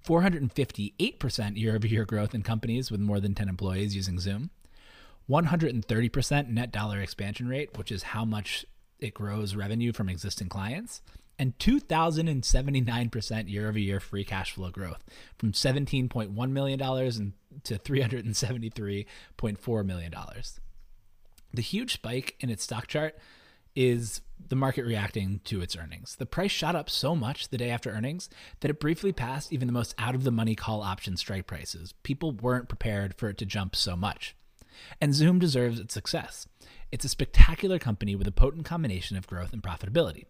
458% 0.06 1.56
year 1.56 1.74
over 1.74 1.86
year 1.86 2.04
growth 2.04 2.34
in 2.34 2.42
companies 2.42 2.90
with 2.90 3.00
more 3.00 3.20
than 3.20 3.34
10 3.34 3.48
employees 3.48 3.96
using 3.96 4.20
Zoom. 4.20 4.50
130% 5.30 6.48
net 6.48 6.70
dollar 6.70 7.00
expansion 7.00 7.48
rate, 7.48 7.78
which 7.78 7.90
is 7.90 8.02
how 8.02 8.24
much 8.24 8.66
it 8.98 9.14
grows 9.14 9.54
revenue 9.54 9.92
from 9.92 10.08
existing 10.08 10.48
clients 10.48 11.00
and 11.38 11.58
2,079% 11.58 13.50
year 13.50 13.68
over 13.68 13.78
year 13.78 14.00
free 14.00 14.24
cash 14.24 14.52
flow 14.52 14.70
growth 14.70 15.04
from 15.38 15.52
$17.1 15.52 16.50
million 16.50 16.78
to 16.78 17.78
$373.4 17.78 19.86
million. 19.86 20.14
The 21.52 21.62
huge 21.62 21.94
spike 21.94 22.36
in 22.40 22.50
its 22.50 22.64
stock 22.64 22.86
chart 22.86 23.16
is 23.74 24.20
the 24.48 24.56
market 24.56 24.84
reacting 24.84 25.40
to 25.44 25.62
its 25.62 25.76
earnings. 25.76 26.16
The 26.16 26.26
price 26.26 26.50
shot 26.50 26.76
up 26.76 26.90
so 26.90 27.16
much 27.16 27.48
the 27.48 27.58
day 27.58 27.70
after 27.70 27.90
earnings 27.90 28.28
that 28.60 28.70
it 28.70 28.80
briefly 28.80 29.12
passed 29.12 29.52
even 29.52 29.66
the 29.66 29.72
most 29.72 29.94
out 29.98 30.14
of 30.14 30.24
the 30.24 30.30
money 30.30 30.54
call 30.54 30.82
option 30.82 31.16
strike 31.16 31.46
prices. 31.46 31.94
People 32.02 32.32
weren't 32.32 32.68
prepared 32.68 33.14
for 33.14 33.28
it 33.28 33.38
to 33.38 33.46
jump 33.46 33.74
so 33.74 33.96
much. 33.96 34.36
And 35.00 35.14
Zoom 35.14 35.38
deserves 35.38 35.78
its 35.78 35.94
success. 35.94 36.46
It's 36.92 37.04
a 37.04 37.08
spectacular 37.08 37.78
company 37.78 38.14
with 38.14 38.26
a 38.26 38.32
potent 38.32 38.64
combination 38.64 39.16
of 39.16 39.26
growth 39.26 39.52
and 39.52 39.62
profitability. 39.62 40.24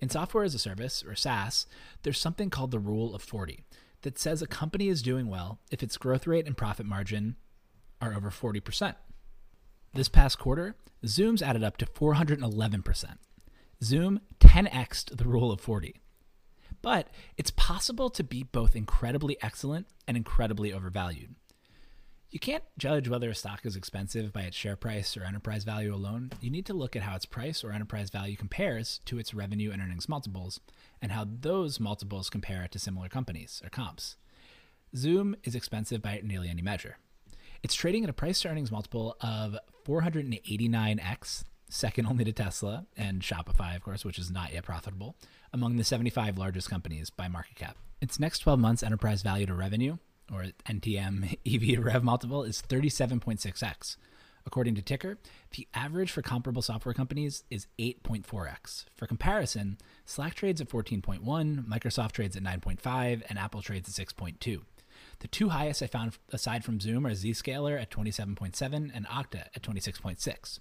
In 0.00 0.08
software 0.08 0.44
as 0.44 0.54
a 0.54 0.58
service, 0.58 1.02
or 1.04 1.14
SaaS, 1.14 1.66
there's 2.02 2.20
something 2.20 2.50
called 2.50 2.70
the 2.70 2.78
rule 2.78 3.14
of 3.14 3.22
40 3.22 3.64
that 4.02 4.18
says 4.18 4.42
a 4.42 4.46
company 4.46 4.88
is 4.88 5.02
doing 5.02 5.28
well 5.28 5.58
if 5.72 5.82
its 5.82 5.96
growth 5.96 6.26
rate 6.26 6.46
and 6.46 6.56
profit 6.56 6.86
margin 6.86 7.36
are 8.00 8.14
over 8.14 8.30
40%. 8.30 8.94
This 9.94 10.08
past 10.08 10.38
quarter, 10.38 10.76
Zoom's 11.06 11.42
added 11.42 11.64
up 11.64 11.76
to 11.78 11.86
411%. 11.86 13.16
Zoom 13.82 14.20
10xed 14.40 15.16
the 15.16 15.24
rule 15.24 15.50
of 15.50 15.60
40. 15.60 15.94
But 16.82 17.08
it's 17.36 17.50
possible 17.50 18.10
to 18.10 18.22
be 18.22 18.42
both 18.42 18.76
incredibly 18.76 19.36
excellent 19.42 19.86
and 20.06 20.16
incredibly 20.16 20.72
overvalued. 20.72 21.34
You 22.30 22.38
can't 22.38 22.64
judge 22.76 23.08
whether 23.08 23.30
a 23.30 23.34
stock 23.34 23.64
is 23.64 23.74
expensive 23.74 24.34
by 24.34 24.42
its 24.42 24.56
share 24.56 24.76
price 24.76 25.16
or 25.16 25.24
enterprise 25.24 25.64
value 25.64 25.94
alone. 25.94 26.30
You 26.42 26.50
need 26.50 26.66
to 26.66 26.74
look 26.74 26.94
at 26.94 27.02
how 27.02 27.16
its 27.16 27.24
price 27.24 27.64
or 27.64 27.72
enterprise 27.72 28.10
value 28.10 28.36
compares 28.36 29.00
to 29.06 29.18
its 29.18 29.32
revenue 29.32 29.70
and 29.70 29.80
earnings 29.80 30.10
multiples, 30.10 30.60
and 31.00 31.10
how 31.10 31.26
those 31.26 31.80
multiples 31.80 32.28
compare 32.28 32.68
to 32.68 32.78
similar 32.78 33.08
companies 33.08 33.62
or 33.64 33.70
comps. 33.70 34.16
Zoom 34.94 35.36
is 35.42 35.54
expensive 35.54 36.02
by 36.02 36.20
nearly 36.22 36.50
any 36.50 36.60
measure. 36.60 36.98
It's 37.62 37.74
trading 37.74 38.04
at 38.04 38.10
a 38.10 38.12
price 38.12 38.40
to 38.42 38.48
earnings 38.48 38.70
multiple 38.70 39.16
of 39.20 39.56
489x, 39.84 41.44
second 41.68 42.06
only 42.06 42.24
to 42.24 42.32
Tesla 42.32 42.86
and 42.96 43.20
Shopify, 43.20 43.74
of 43.74 43.82
course, 43.82 44.04
which 44.04 44.18
is 44.18 44.30
not 44.30 44.52
yet 44.52 44.64
profitable, 44.64 45.16
among 45.52 45.76
the 45.76 45.84
75 45.84 46.38
largest 46.38 46.70
companies 46.70 47.10
by 47.10 47.26
market 47.26 47.56
cap. 47.56 47.76
Its 48.00 48.20
next 48.20 48.40
12 48.40 48.60
months 48.60 48.82
enterprise 48.82 49.22
value 49.22 49.46
to 49.46 49.54
revenue 49.54 49.96
or 50.32 50.46
NTM 50.66 51.36
EV 51.46 51.84
rev 51.84 52.04
multiple 52.04 52.44
is 52.44 52.62
37.6x. 52.62 53.96
According 54.46 54.76
to 54.76 54.82
Ticker, 54.82 55.18
the 55.56 55.66
average 55.74 56.10
for 56.10 56.22
comparable 56.22 56.62
software 56.62 56.94
companies 56.94 57.44
is 57.50 57.66
8.4x. 57.78 58.84
For 58.96 59.06
comparison, 59.06 59.78
Slack 60.06 60.34
trades 60.34 60.60
at 60.60 60.68
14.1, 60.68 61.66
Microsoft 61.66 62.12
trades 62.12 62.36
at 62.36 62.42
9.5, 62.42 63.22
and 63.28 63.38
Apple 63.38 63.60
trades 63.62 63.98
at 63.98 64.06
6.2. 64.06 64.60
The 65.20 65.28
two 65.28 65.48
highest 65.48 65.82
I 65.82 65.88
found 65.88 66.16
aside 66.32 66.64
from 66.64 66.78
Zoom 66.78 67.06
are 67.06 67.10
Zscaler 67.10 67.80
at 67.80 67.90
27.7 67.90 68.90
and 68.94 69.06
Okta 69.06 69.46
at 69.54 69.62
26.6. 69.62 70.60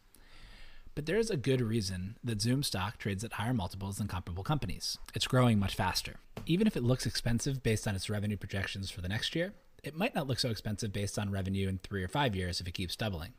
But 0.95 1.05
there 1.05 1.17
is 1.17 1.29
a 1.29 1.37
good 1.37 1.61
reason 1.61 2.17
that 2.23 2.41
Zoom 2.41 2.63
stock 2.63 2.97
trades 2.97 3.23
at 3.23 3.33
higher 3.33 3.53
multiples 3.53 3.97
than 3.97 4.07
comparable 4.07 4.43
companies. 4.43 4.97
It's 5.13 5.27
growing 5.27 5.59
much 5.59 5.75
faster. 5.75 6.15
Even 6.47 6.65
if 6.65 6.75
it 6.75 6.81
looks 6.81 7.05
expensive 7.05 7.61
based 7.61 7.87
on 7.87 7.95
its 7.95 8.09
revenue 8.09 8.35
projections 8.35 8.89
for 8.89 9.01
the 9.01 9.07
next 9.07 9.35
year, 9.35 9.53
it 9.83 9.95
might 9.95 10.15
not 10.15 10.25
look 10.25 10.39
so 10.39 10.49
expensive 10.49 10.91
based 10.91 11.19
on 11.19 11.29
revenue 11.29 11.69
in 11.69 11.77
three 11.77 12.03
or 12.03 12.07
five 12.07 12.35
years 12.35 12.59
if 12.59 12.67
it 12.67 12.73
keeps 12.73 12.95
doubling. 12.95 13.33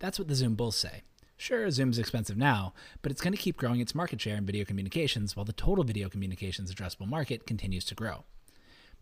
That's 0.00 0.18
what 0.18 0.26
the 0.26 0.34
Zoom 0.34 0.56
bulls 0.56 0.74
say. 0.74 1.02
Sure, 1.36 1.70
Zoom's 1.70 2.00
expensive 2.00 2.36
now, 2.36 2.74
but 3.00 3.12
it's 3.12 3.20
going 3.20 3.32
to 3.32 3.38
keep 3.38 3.56
growing 3.56 3.78
its 3.78 3.94
market 3.94 4.20
share 4.20 4.36
in 4.36 4.44
video 4.44 4.64
communications 4.64 5.36
while 5.36 5.44
the 5.44 5.52
total 5.52 5.84
video 5.84 6.08
communications 6.08 6.74
addressable 6.74 7.06
market 7.06 7.46
continues 7.46 7.84
to 7.84 7.94
grow. 7.94 8.24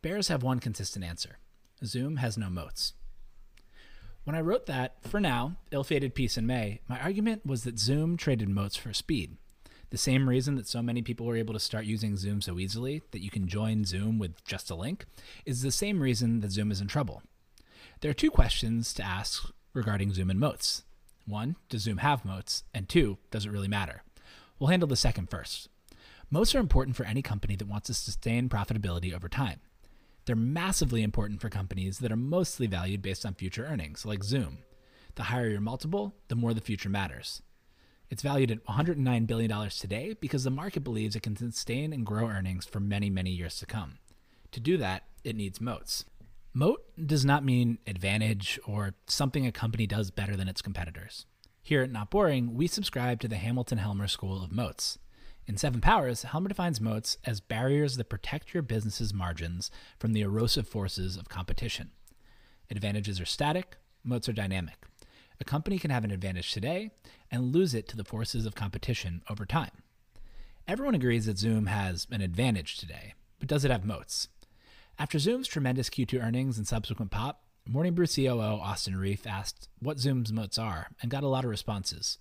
Bears 0.02 0.28
have 0.28 0.42
one 0.42 0.60
consistent 0.60 1.02
answer 1.02 1.38
Zoom 1.84 2.16
has 2.16 2.38
no 2.38 2.48
moats. 2.48 2.94
When 4.24 4.34
I 4.34 4.40
wrote 4.40 4.66
that, 4.66 4.96
for 5.02 5.20
now, 5.20 5.56
ill 5.70 5.84
fated 5.84 6.14
piece 6.14 6.36
in 6.36 6.46
May, 6.46 6.80
my 6.88 6.98
argument 6.98 7.46
was 7.46 7.64
that 7.64 7.78
Zoom 7.78 8.16
traded 8.16 8.48
moats 8.48 8.76
for 8.76 8.92
speed. 8.92 9.36
The 9.90 9.98
same 9.98 10.28
reason 10.28 10.56
that 10.56 10.66
so 10.66 10.82
many 10.82 11.00
people 11.00 11.26
were 11.26 11.36
able 11.36 11.54
to 11.54 11.60
start 11.60 11.84
using 11.84 12.16
Zoom 12.16 12.40
so 12.40 12.58
easily, 12.58 13.02
that 13.12 13.22
you 13.22 13.30
can 13.30 13.46
join 13.46 13.84
Zoom 13.84 14.18
with 14.18 14.44
just 14.44 14.70
a 14.70 14.74
link, 14.74 15.04
is 15.44 15.62
the 15.62 15.70
same 15.70 16.00
reason 16.00 16.40
that 16.40 16.50
Zoom 16.50 16.72
is 16.72 16.80
in 16.80 16.88
trouble. 16.88 17.22
There 18.00 18.10
are 18.10 18.14
two 18.14 18.30
questions 18.30 18.92
to 18.94 19.04
ask 19.04 19.50
regarding 19.74 20.12
Zoom 20.12 20.30
and 20.30 20.40
moats. 20.40 20.82
One, 21.24 21.56
does 21.68 21.82
Zoom 21.82 21.98
have 21.98 22.24
moats? 22.24 22.64
And 22.74 22.88
two, 22.88 23.18
does 23.30 23.46
it 23.46 23.52
really 23.52 23.68
matter? 23.68 24.02
We'll 24.58 24.70
handle 24.70 24.88
the 24.88 24.96
second 24.96 25.30
first. 25.30 25.68
Moats 26.30 26.54
are 26.54 26.60
important 26.60 26.96
for 26.96 27.04
any 27.04 27.22
company 27.22 27.54
that 27.56 27.68
wants 27.68 27.86
to 27.86 27.94
sustain 27.94 28.48
profitability 28.48 29.14
over 29.14 29.28
time. 29.28 29.60
They're 30.26 30.36
massively 30.36 31.02
important 31.02 31.40
for 31.40 31.48
companies 31.48 32.00
that 32.00 32.10
are 32.10 32.16
mostly 32.16 32.66
valued 32.66 33.00
based 33.00 33.24
on 33.24 33.34
future 33.34 33.64
earnings, 33.64 34.04
like 34.04 34.24
Zoom. 34.24 34.58
The 35.14 35.24
higher 35.24 35.48
your 35.48 35.60
multiple, 35.60 36.14
the 36.28 36.34
more 36.34 36.52
the 36.52 36.60
future 36.60 36.88
matters. 36.88 37.42
It's 38.10 38.22
valued 38.22 38.50
at 38.50 38.64
$109 38.66 39.26
billion 39.26 39.70
today 39.70 40.16
because 40.20 40.44
the 40.44 40.50
market 40.50 40.80
believes 40.84 41.16
it 41.16 41.22
can 41.22 41.36
sustain 41.36 41.92
and 41.92 42.04
grow 42.04 42.28
earnings 42.28 42.66
for 42.66 42.80
many, 42.80 43.08
many 43.08 43.30
years 43.30 43.58
to 43.60 43.66
come. 43.66 43.98
To 44.52 44.60
do 44.60 44.76
that, 44.76 45.04
it 45.22 45.36
needs 45.36 45.60
moats. 45.60 46.04
Moat 46.52 46.82
does 47.04 47.24
not 47.24 47.44
mean 47.44 47.78
advantage 47.86 48.58
or 48.66 48.94
something 49.06 49.46
a 49.46 49.52
company 49.52 49.86
does 49.86 50.10
better 50.10 50.36
than 50.36 50.48
its 50.48 50.62
competitors. 50.62 51.26
Here 51.62 51.82
at 51.82 51.90
Not 51.90 52.10
Boring, 52.10 52.54
we 52.54 52.66
subscribe 52.66 53.20
to 53.20 53.28
the 53.28 53.36
Hamilton 53.36 53.78
Helmer 53.78 54.08
School 54.08 54.42
of 54.42 54.52
Moats. 54.52 54.98
In 55.48 55.56
Seven 55.56 55.80
Powers, 55.80 56.24
Helmer 56.24 56.48
defines 56.48 56.80
moats 56.80 57.18
as 57.24 57.40
barriers 57.40 57.96
that 57.96 58.08
protect 58.08 58.52
your 58.52 58.64
business's 58.64 59.14
margins 59.14 59.70
from 59.96 60.12
the 60.12 60.22
erosive 60.22 60.66
forces 60.66 61.16
of 61.16 61.28
competition. 61.28 61.92
Advantages 62.68 63.20
are 63.20 63.26
static, 63.26 63.76
moats 64.02 64.28
are 64.28 64.32
dynamic. 64.32 64.86
A 65.40 65.44
company 65.44 65.78
can 65.78 65.92
have 65.92 66.02
an 66.02 66.10
advantage 66.10 66.50
today 66.50 66.90
and 67.30 67.54
lose 67.54 67.74
it 67.74 67.86
to 67.88 67.96
the 67.96 68.04
forces 68.04 68.44
of 68.44 68.56
competition 68.56 69.22
over 69.30 69.46
time. 69.46 69.70
Everyone 70.66 70.96
agrees 70.96 71.26
that 71.26 71.38
Zoom 71.38 71.66
has 71.66 72.08
an 72.10 72.22
advantage 72.22 72.76
today, 72.76 73.14
but 73.38 73.48
does 73.48 73.64
it 73.64 73.70
have 73.70 73.84
moats? 73.84 74.26
After 74.98 75.20
Zoom's 75.20 75.46
tremendous 75.46 75.88
Q2 75.88 76.24
earnings 76.24 76.58
and 76.58 76.66
subsequent 76.66 77.12
pop, 77.12 77.44
Morning 77.68 77.94
Brew 77.94 78.06
COO 78.06 78.40
Austin 78.40 78.96
Rief 78.96 79.26
asked 79.26 79.68
what 79.78 79.98
Zoom's 79.98 80.32
moats 80.32 80.58
are 80.58 80.88
and 81.00 81.10
got 81.10 81.22
a 81.22 81.28
lot 81.28 81.44
of 81.44 81.50
responses. 81.50 82.18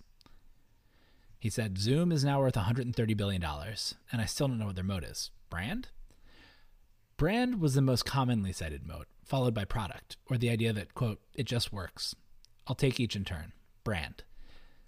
He 1.38 1.50
said 1.50 1.78
Zoom 1.78 2.12
is 2.12 2.24
now 2.24 2.40
worth 2.40 2.54
$130 2.54 3.16
billion, 3.16 3.42
and 3.42 4.20
I 4.20 4.24
still 4.24 4.48
don't 4.48 4.58
know 4.58 4.66
what 4.66 4.74
their 4.74 4.84
moat 4.84 5.04
is. 5.04 5.30
Brand? 5.50 5.88
Brand 7.16 7.60
was 7.60 7.74
the 7.74 7.82
most 7.82 8.04
commonly 8.04 8.52
cited 8.52 8.86
moat, 8.86 9.06
followed 9.24 9.54
by 9.54 9.64
product, 9.64 10.16
or 10.28 10.36
the 10.36 10.50
idea 10.50 10.72
that, 10.72 10.94
quote, 10.94 11.20
it 11.34 11.44
just 11.44 11.72
works. 11.72 12.14
I'll 12.66 12.74
take 12.74 12.98
each 12.98 13.16
in 13.16 13.24
turn. 13.24 13.52
Brand. 13.84 14.24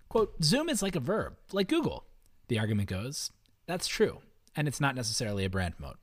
Quote, 0.08 0.42
Zoom 0.42 0.68
is 0.68 0.82
like 0.82 0.96
a 0.96 1.00
verb, 1.00 1.36
like 1.52 1.68
Google. 1.68 2.04
The 2.48 2.58
argument 2.58 2.88
goes, 2.88 3.30
that's 3.66 3.86
true, 3.86 4.18
and 4.56 4.66
it's 4.66 4.80
not 4.80 4.94
necessarily 4.94 5.44
a 5.44 5.50
brand 5.50 5.74
moat. 5.78 5.98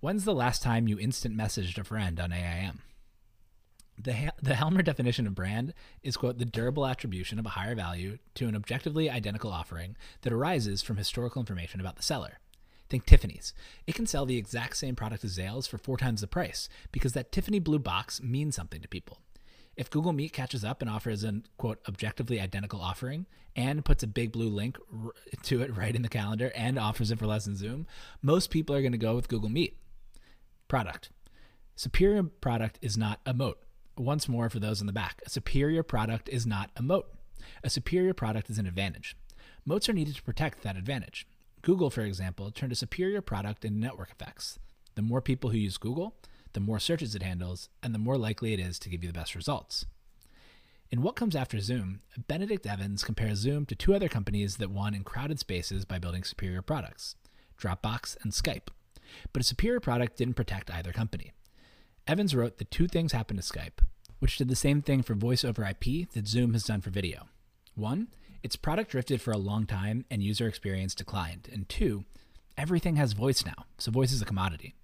When's 0.00 0.24
the 0.24 0.34
last 0.34 0.62
time 0.62 0.88
you 0.88 0.98
instant 0.98 1.36
messaged 1.36 1.78
a 1.78 1.84
friend 1.84 2.20
on 2.20 2.32
AIM? 2.32 2.80
The, 4.02 4.32
the 4.42 4.54
Helmer 4.54 4.82
definition 4.82 5.26
of 5.26 5.34
brand 5.34 5.74
is, 6.02 6.16
quote, 6.16 6.38
the 6.38 6.46
durable 6.46 6.86
attribution 6.86 7.38
of 7.38 7.44
a 7.44 7.50
higher 7.50 7.74
value 7.74 8.18
to 8.34 8.46
an 8.46 8.56
objectively 8.56 9.10
identical 9.10 9.52
offering 9.52 9.96
that 10.22 10.32
arises 10.32 10.80
from 10.80 10.96
historical 10.96 11.40
information 11.40 11.80
about 11.80 11.96
the 11.96 12.02
seller. 12.02 12.38
Think 12.88 13.04
Tiffany's. 13.04 13.52
It 13.86 13.94
can 13.94 14.06
sell 14.06 14.24
the 14.24 14.38
exact 14.38 14.78
same 14.78 14.96
product 14.96 15.22
as 15.24 15.36
Zales 15.36 15.68
for 15.68 15.76
four 15.76 15.98
times 15.98 16.22
the 16.22 16.26
price 16.26 16.68
because 16.92 17.12
that 17.12 17.30
Tiffany 17.30 17.58
blue 17.58 17.78
box 17.78 18.22
means 18.22 18.56
something 18.56 18.80
to 18.80 18.88
people. 18.88 19.18
If 19.76 19.90
Google 19.90 20.12
Meet 20.12 20.32
catches 20.32 20.64
up 20.64 20.80
and 20.80 20.90
offers 20.90 21.22
an, 21.22 21.44
quote, 21.58 21.80
objectively 21.86 22.40
identical 22.40 22.80
offering 22.80 23.26
and 23.54 23.84
puts 23.84 24.02
a 24.02 24.06
big 24.08 24.32
blue 24.32 24.48
link 24.48 24.78
r- 24.92 25.12
to 25.42 25.62
it 25.62 25.76
right 25.76 25.94
in 25.94 26.02
the 26.02 26.08
calendar 26.08 26.50
and 26.54 26.78
offers 26.78 27.10
it 27.10 27.18
for 27.18 27.26
less 27.26 27.44
than 27.44 27.56
Zoom, 27.56 27.86
most 28.22 28.50
people 28.50 28.74
are 28.74 28.82
going 28.82 28.92
to 28.92 28.98
go 28.98 29.14
with 29.14 29.28
Google 29.28 29.50
Meet. 29.50 29.76
Product. 30.68 31.10
Superior 31.76 32.22
product 32.22 32.78
is 32.82 32.96
not 32.96 33.20
a 33.26 33.34
moat 33.34 33.58
once 33.96 34.28
more 34.28 34.48
for 34.48 34.60
those 34.60 34.80
in 34.80 34.86
the 34.86 34.92
back, 34.92 35.22
a 35.26 35.30
superior 35.30 35.82
product 35.82 36.28
is 36.28 36.46
not 36.46 36.70
a 36.76 36.82
moat. 36.82 37.12
A 37.64 37.70
superior 37.70 38.14
product 38.14 38.50
is 38.50 38.58
an 38.58 38.66
advantage. 38.66 39.16
Moats 39.64 39.88
are 39.88 39.92
needed 39.92 40.16
to 40.16 40.22
protect 40.22 40.62
that 40.62 40.76
advantage. 40.76 41.26
Google, 41.62 41.90
for 41.90 42.02
example, 42.02 42.50
turned 42.50 42.72
a 42.72 42.76
superior 42.76 43.20
product 43.20 43.64
into 43.64 43.78
network 43.78 44.10
effects. 44.10 44.58
The 44.94 45.02
more 45.02 45.20
people 45.20 45.50
who 45.50 45.58
use 45.58 45.76
Google, 45.76 46.16
the 46.52 46.60
more 46.60 46.78
searches 46.78 47.14
it 47.14 47.22
handles, 47.22 47.68
and 47.82 47.94
the 47.94 47.98
more 47.98 48.16
likely 48.16 48.52
it 48.52 48.60
is 48.60 48.78
to 48.80 48.88
give 48.88 49.04
you 49.04 49.08
the 49.12 49.18
best 49.18 49.34
results. 49.34 49.84
In 50.90 51.02
What 51.02 51.14
Comes 51.14 51.36
After 51.36 51.60
Zoom, 51.60 52.00
Benedict 52.26 52.66
Evans 52.66 53.04
compares 53.04 53.38
Zoom 53.38 53.64
to 53.66 53.76
two 53.76 53.94
other 53.94 54.08
companies 54.08 54.56
that 54.56 54.70
won 54.70 54.94
in 54.94 55.04
crowded 55.04 55.38
spaces 55.38 55.84
by 55.84 56.00
building 56.00 56.24
superior 56.24 56.62
products 56.62 57.14
Dropbox 57.60 58.16
and 58.22 58.32
Skype. 58.32 58.68
But 59.32 59.42
a 59.42 59.44
superior 59.44 59.80
product 59.80 60.16
didn't 60.16 60.34
protect 60.34 60.70
either 60.70 60.92
company. 60.92 61.32
Evans 62.06 62.34
wrote 62.34 62.58
that 62.58 62.70
two 62.70 62.88
things 62.88 63.12
happened 63.12 63.40
to 63.40 63.52
Skype, 63.52 63.84
which 64.18 64.36
did 64.36 64.48
the 64.48 64.56
same 64.56 64.82
thing 64.82 65.02
for 65.02 65.14
voice 65.14 65.44
over 65.44 65.64
IP 65.64 66.10
that 66.12 66.26
Zoom 66.26 66.52
has 66.52 66.64
done 66.64 66.80
for 66.80 66.90
video. 66.90 67.28
One, 67.74 68.08
its 68.42 68.56
product 68.56 68.90
drifted 68.90 69.20
for 69.20 69.32
a 69.32 69.38
long 69.38 69.66
time 69.66 70.04
and 70.10 70.22
user 70.22 70.48
experience 70.48 70.94
declined. 70.94 71.48
And 71.52 71.68
two, 71.68 72.04
everything 72.56 72.96
has 72.96 73.12
voice 73.12 73.44
now, 73.44 73.66
so 73.78 73.90
voice 73.90 74.12
is 74.12 74.22
a 74.22 74.26
commodity. 74.26 74.74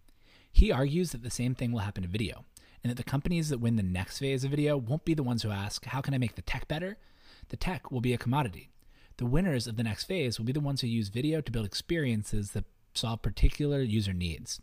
He 0.53 0.73
argues 0.73 1.13
that 1.13 1.23
the 1.23 1.31
same 1.31 1.55
thing 1.55 1.73
will 1.73 1.81
happen 1.81 2.03
to 2.03 2.09
video, 2.09 2.45
and 2.83 2.91
that 2.91 2.97
the 2.97 3.03
companies 3.03 3.49
that 3.49 3.59
win 3.59 3.77
the 3.77 3.83
next 3.83 4.19
phase 4.19 4.45
of 4.45 4.51
video 4.51 4.77
won't 4.77 5.05
be 5.05 5.15
the 5.15 5.23
ones 5.23 5.43
who 5.43 5.51
ask, 5.51 5.85
How 5.87 6.01
can 6.01 6.15
I 6.15 6.19
make 6.19 6.35
the 6.35 6.43
tech 6.43 6.69
better? 6.69 6.97
The 7.49 7.57
tech 7.57 7.91
will 7.91 8.01
be 8.01 8.13
a 8.13 8.19
commodity. 8.19 8.71
The 9.19 9.27
winners 9.27 9.67
of 9.67 9.77
the 9.77 9.83
next 9.83 10.05
phase 10.05 10.39
will 10.39 10.47
be 10.47 10.53
the 10.53 10.61
ones 10.61 10.81
who 10.81 10.87
use 10.87 11.09
video 11.09 11.41
to 11.41 11.53
build 11.53 11.67
experiences 11.67 12.53
that 12.53 12.65
solve 12.95 13.23
particular 13.23 13.81
user 13.81 14.13
needs. 14.13 14.61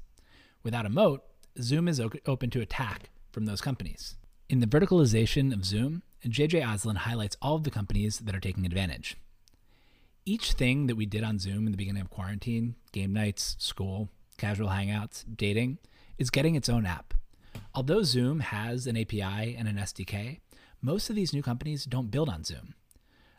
Without 0.64 0.86
a 0.86 0.90
moat, 0.90 1.24
Zoom 1.62 1.88
is 1.88 2.02
open 2.26 2.50
to 2.50 2.62
attack 2.62 3.10
from 3.32 3.46
those 3.46 3.62
companies. 3.62 4.16
In 4.50 4.60
the 4.60 4.68
verticalization 4.68 5.54
of 5.54 5.66
Zoom, 5.66 6.02
JJ 6.26 6.64
Oslin 6.64 6.98
highlights 6.98 7.38
all 7.42 7.56
of 7.56 7.64
the 7.64 7.72
companies 7.72 8.20
that 8.20 8.36
are 8.36 8.40
taking 8.40 8.66
advantage. 8.66 9.18
Each 10.26 10.54
thing 10.54 10.88
that 10.88 10.96
we 10.96 11.06
did 11.06 11.24
on 11.24 11.38
Zoom 11.38 11.66
in 11.66 11.72
the 11.72 11.78
beginning 11.78 12.02
of 12.02 12.10
quarantine 12.10 12.76
game 12.92 13.14
nights, 13.14 13.56
school, 13.60 14.10
casual 14.38 14.70
hangouts, 14.70 15.24
dating 15.36 15.80
is 16.18 16.30
getting 16.30 16.56
its 16.56 16.70
own 16.70 16.86
app. 16.86 17.14
Although 17.76 18.04
Zoom 18.04 18.40
has 18.40 18.88
an 18.88 18.98
API 18.98 19.56
and 19.56 19.68
an 19.68 19.76
SDK, 19.76 20.40
most 20.82 21.10
of 21.10 21.16
these 21.16 21.34
new 21.34 21.44
companies 21.44 21.86
don't 21.86 22.12
build 22.12 22.30
on 22.30 22.44
Zoom. 22.44 22.74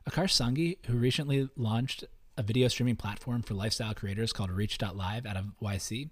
Akash 0.09 0.33
Sanghi, 0.33 0.76
who 0.87 0.97
recently 0.97 1.49
launched 1.56 2.04
a 2.37 2.42
video 2.42 2.68
streaming 2.68 2.97
platform 2.97 3.42
for 3.42 3.54
lifestyle 3.54 3.94
creators 3.94 4.33
called 4.33 4.50
Reach.live 4.50 5.26
out 5.26 5.37
of 5.37 5.52
YC, 5.62 6.11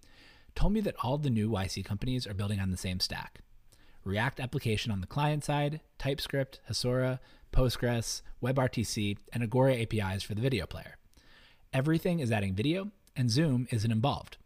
told 0.54 0.72
me 0.72 0.80
that 0.80 0.96
all 1.02 1.18
the 1.18 1.30
new 1.30 1.50
YC 1.50 1.84
companies 1.84 2.26
are 2.26 2.34
building 2.34 2.60
on 2.60 2.70
the 2.70 2.76
same 2.76 3.00
stack. 3.00 3.40
React 4.04 4.40
application 4.40 4.90
on 4.90 5.00
the 5.00 5.06
client 5.06 5.44
side, 5.44 5.80
TypeScript, 5.98 6.60
Hasura, 6.70 7.20
Postgres, 7.52 8.22
WebRTC, 8.42 9.16
and 9.32 9.42
Agora 9.42 9.74
APIs 9.74 10.22
for 10.22 10.34
the 10.34 10.42
video 10.42 10.66
player. 10.66 10.96
Everything 11.72 12.20
is 12.20 12.32
adding 12.32 12.54
video, 12.54 12.90
and 13.14 13.30
Zoom 13.30 13.68
isn't 13.70 13.92
involved. 13.92 14.36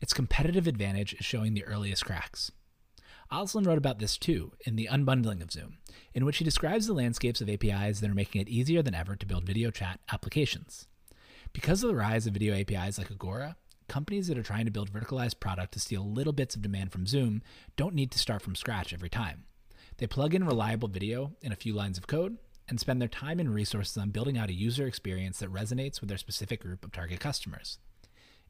Its 0.00 0.12
competitive 0.12 0.66
advantage 0.66 1.14
is 1.14 1.24
showing 1.24 1.54
the 1.54 1.64
earliest 1.64 2.04
cracks. 2.04 2.52
Osland 3.32 3.66
wrote 3.66 3.78
about 3.78 3.98
this 3.98 4.16
too 4.16 4.52
in 4.64 4.76
The 4.76 4.88
Unbundling 4.90 5.42
of 5.42 5.50
Zoom, 5.50 5.78
in 6.14 6.24
which 6.24 6.38
he 6.38 6.44
describes 6.44 6.86
the 6.86 6.92
landscapes 6.92 7.40
of 7.40 7.48
APIs 7.48 8.00
that 8.00 8.10
are 8.10 8.14
making 8.14 8.42
it 8.42 8.48
easier 8.48 8.82
than 8.82 8.94
ever 8.94 9.16
to 9.16 9.26
build 9.26 9.44
video 9.44 9.70
chat 9.70 9.98
applications. 10.12 10.86
Because 11.52 11.82
of 11.82 11.88
the 11.88 11.96
rise 11.96 12.26
of 12.26 12.34
video 12.34 12.54
APIs 12.54 12.98
like 12.98 13.10
Agora, 13.10 13.56
companies 13.88 14.28
that 14.28 14.38
are 14.38 14.42
trying 14.42 14.64
to 14.64 14.70
build 14.70 14.92
verticalized 14.92 15.40
product 15.40 15.72
to 15.72 15.80
steal 15.80 16.10
little 16.10 16.32
bits 16.32 16.54
of 16.54 16.62
demand 16.62 16.92
from 16.92 17.06
Zoom 17.06 17.42
don't 17.76 17.94
need 17.94 18.10
to 18.12 18.18
start 18.18 18.42
from 18.42 18.54
scratch 18.54 18.92
every 18.92 19.08
time. 19.08 19.44
They 19.98 20.06
plug 20.06 20.34
in 20.34 20.44
reliable 20.44 20.88
video 20.88 21.32
in 21.40 21.52
a 21.52 21.56
few 21.56 21.72
lines 21.72 21.96
of 21.98 22.06
code 22.06 22.38
and 22.68 22.80
spend 22.80 23.00
their 23.00 23.08
time 23.08 23.38
and 23.38 23.54
resources 23.54 23.96
on 23.96 24.10
building 24.10 24.36
out 24.36 24.50
a 24.50 24.54
user 24.54 24.86
experience 24.86 25.38
that 25.38 25.52
resonates 25.52 26.00
with 26.00 26.08
their 26.08 26.18
specific 26.18 26.60
group 26.60 26.84
of 26.84 26.92
target 26.92 27.20
customers. 27.20 27.78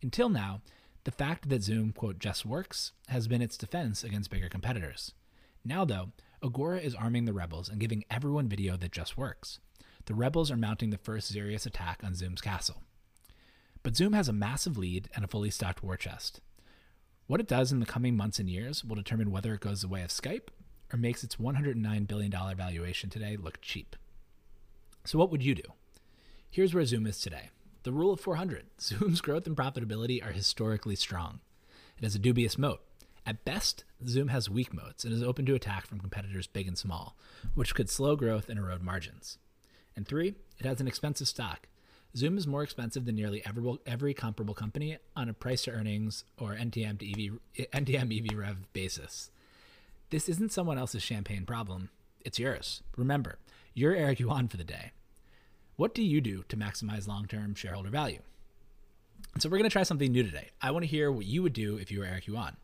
Until 0.03 0.29
now, 0.29 0.63
the 1.05 1.11
fact 1.11 1.49
that 1.49 1.63
Zoom, 1.63 1.93
quote, 1.93 2.19
just 2.19 2.45
works 2.45 2.93
has 3.09 3.29
been 3.29 3.43
its 3.43 3.57
defense 3.57 4.03
against 4.03 4.31
bigger 4.31 4.49
competitors. 4.49 5.13
Now, 5.65 5.85
though, 5.85 6.13
Agora 6.43 6.79
is 6.79 6.95
arming 6.95 7.25
the 7.25 7.33
rebels 7.33 7.69
and 7.69 7.81
giving 7.81 8.05
everyone 8.11 8.49
video 8.49 8.77
that 8.77 8.93
just 8.93 9.17
works. 9.17 9.59
The 10.07 10.15
rebels 10.15 10.51
are 10.51 10.57
mounting 10.57 10.91
the 10.91 10.99
first 10.99 11.29
serious 11.29 11.67
attack 11.67 12.01
on 12.03 12.15
Zoom's 12.15 12.41
castle. 12.41 12.83
But 13.87 13.95
Zoom 13.95 14.15
has 14.15 14.29
a 14.29 14.33
massive 14.33 14.77
lead 14.77 15.09
and 15.15 15.25
a 15.25 15.29
fully 15.29 15.49
stocked 15.49 15.81
war 15.81 15.97
chest. 15.97 16.41
What 17.29 17.39
it 17.39 17.47
does 17.47 17.71
in 17.71 17.79
the 17.79 17.87
coming 17.87 18.17
months 18.17 18.41
and 18.41 18.51
years 18.51 18.85
will 18.85 18.97
determine 18.97 19.31
whether 19.31 19.55
it 19.55 19.61
goes 19.61 19.81
the 19.81 19.87
way 19.87 20.03
of 20.03 20.11
Skype 20.11 20.49
or 20.93 20.97
makes 20.97 21.23
its 21.23 21.37
$109 21.37 22.09
billion 22.09 22.33
valuation 22.57 23.11
today 23.11 23.37
look 23.37 23.61
cheap. 23.61 23.95
So, 25.05 25.21
what 25.21 25.31
would 25.31 25.45
you 25.45 25.55
do? 25.55 25.63
Here's 26.51 26.75
where 26.75 26.85
Zoom 26.85 27.07
is 27.07 27.21
today. 27.21 27.51
The 27.85 27.93
rule 27.93 28.13
of 28.13 28.19
400 28.19 28.65
Zoom's 28.81 29.21
growth 29.21 29.47
and 29.47 29.57
profitability 29.57 30.21
are 30.21 30.33
historically 30.33 30.97
strong. 30.97 31.39
It 31.97 32.03
has 32.03 32.17
a 32.17 32.19
dubious 32.19 32.59
moat. 32.59 32.81
At 33.25 33.45
best, 33.45 33.85
Zoom 34.05 34.27
has 34.29 34.51
weak 34.51 34.75
moats 34.75 35.05
and 35.05 35.15
is 35.15 35.23
open 35.23 35.47
to 35.47 35.55
attack 35.55 35.87
from 35.87 36.01
competitors 36.01 36.49
big 36.49 36.67
and 36.67 36.77
small, 36.77 37.17
which 37.55 37.77
could 37.77 37.89
slow 37.89 38.17
growth 38.17 38.49
and 38.49 38.59
erode 38.59 38.83
margins. 38.83 39.39
And 39.95 40.09
three, 40.09 40.35
it 40.59 40.67
has 40.67 40.81
an 40.81 40.89
expensive 40.89 41.29
stock. 41.29 41.69
Zoom 42.17 42.39
is 42.39 42.47
more 42.47 42.63
expensive 42.63 43.05
than 43.05 43.15
nearly 43.15 43.45
every, 43.45 43.79
every 43.87 44.15
comparable 44.15 44.55
company 44.55 44.97
on 45.15 45.29
a 45.29 45.35
price 45.35 45.63
to 45.65 45.71
earnings 45.71 46.25
or 46.39 46.55
NTM 46.55 46.99
to 47.01 47.11
EV, 47.11 47.69
NTM 47.73 48.31
EV 48.31 48.39
rev 48.39 48.73
basis. 48.73 49.31
This 50.09 50.29
isn't 50.29 50.53
someone 50.53 50.79
else's 50.79 51.03
champagne 51.03 51.45
problem, 51.45 51.91
it's 52.25 52.39
yours. 52.39 52.83
Remember, 52.97 53.39
you're 53.75 53.95
Eric 53.95 54.21
Yuan 54.21 54.49
for 54.49 54.57
the 54.57 54.65
day. 54.65 54.93
What 55.77 55.95
do 55.95 56.03
you 56.03 56.23
do 56.23 56.45
to 56.49 56.57
maximize 56.57 57.07
long 57.07 57.27
term 57.27 57.55
shareholder 57.55 57.91
value? 57.91 58.21
So 59.39 59.51
we're 59.51 59.59
going 59.59 59.69
to 59.69 59.73
try 59.73 59.83
something 59.83 60.11
new 60.11 60.23
today. 60.23 60.49
I 60.63 60.71
want 60.71 60.85
to 60.85 60.89
hear 60.89 61.13
what 61.13 61.27
you 61.27 61.43
would 61.43 61.53
do 61.53 61.77
if 61.77 61.91
you 61.91 62.01
were 62.01 62.07
Eric 62.07 62.27
Yuan. 62.27 62.57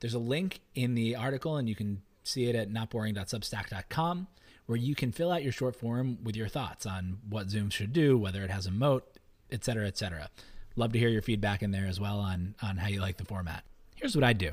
There's 0.00 0.14
a 0.14 0.18
link 0.18 0.60
in 0.74 0.94
the 0.94 1.16
article, 1.16 1.56
and 1.56 1.68
you 1.68 1.74
can 1.74 2.02
see 2.22 2.46
it 2.46 2.54
at 2.54 2.70
notboring.substack.com, 2.70 4.26
where 4.68 4.76
you 4.76 4.94
can 4.94 5.10
fill 5.10 5.32
out 5.32 5.42
your 5.42 5.50
short 5.50 5.74
form 5.74 6.18
with 6.22 6.36
your 6.36 6.46
thoughts 6.46 6.84
on 6.84 7.16
what 7.26 7.48
Zoom 7.48 7.70
should 7.70 7.90
do, 7.90 8.18
whether 8.18 8.42
it 8.42 8.50
has 8.50 8.66
a 8.66 8.70
moat, 8.70 9.02
et 9.50 9.64
cetera, 9.64 9.86
et 9.86 9.96
cetera. 9.96 10.28
Love 10.76 10.92
to 10.92 10.98
hear 10.98 11.08
your 11.08 11.22
feedback 11.22 11.62
in 11.62 11.70
there 11.70 11.86
as 11.86 11.98
well 11.98 12.20
on, 12.20 12.54
on 12.62 12.76
how 12.76 12.86
you 12.86 13.00
like 13.00 13.16
the 13.16 13.24
format. 13.24 13.64
Here's 13.94 14.14
what 14.14 14.24
I'd 14.24 14.36
do 14.36 14.50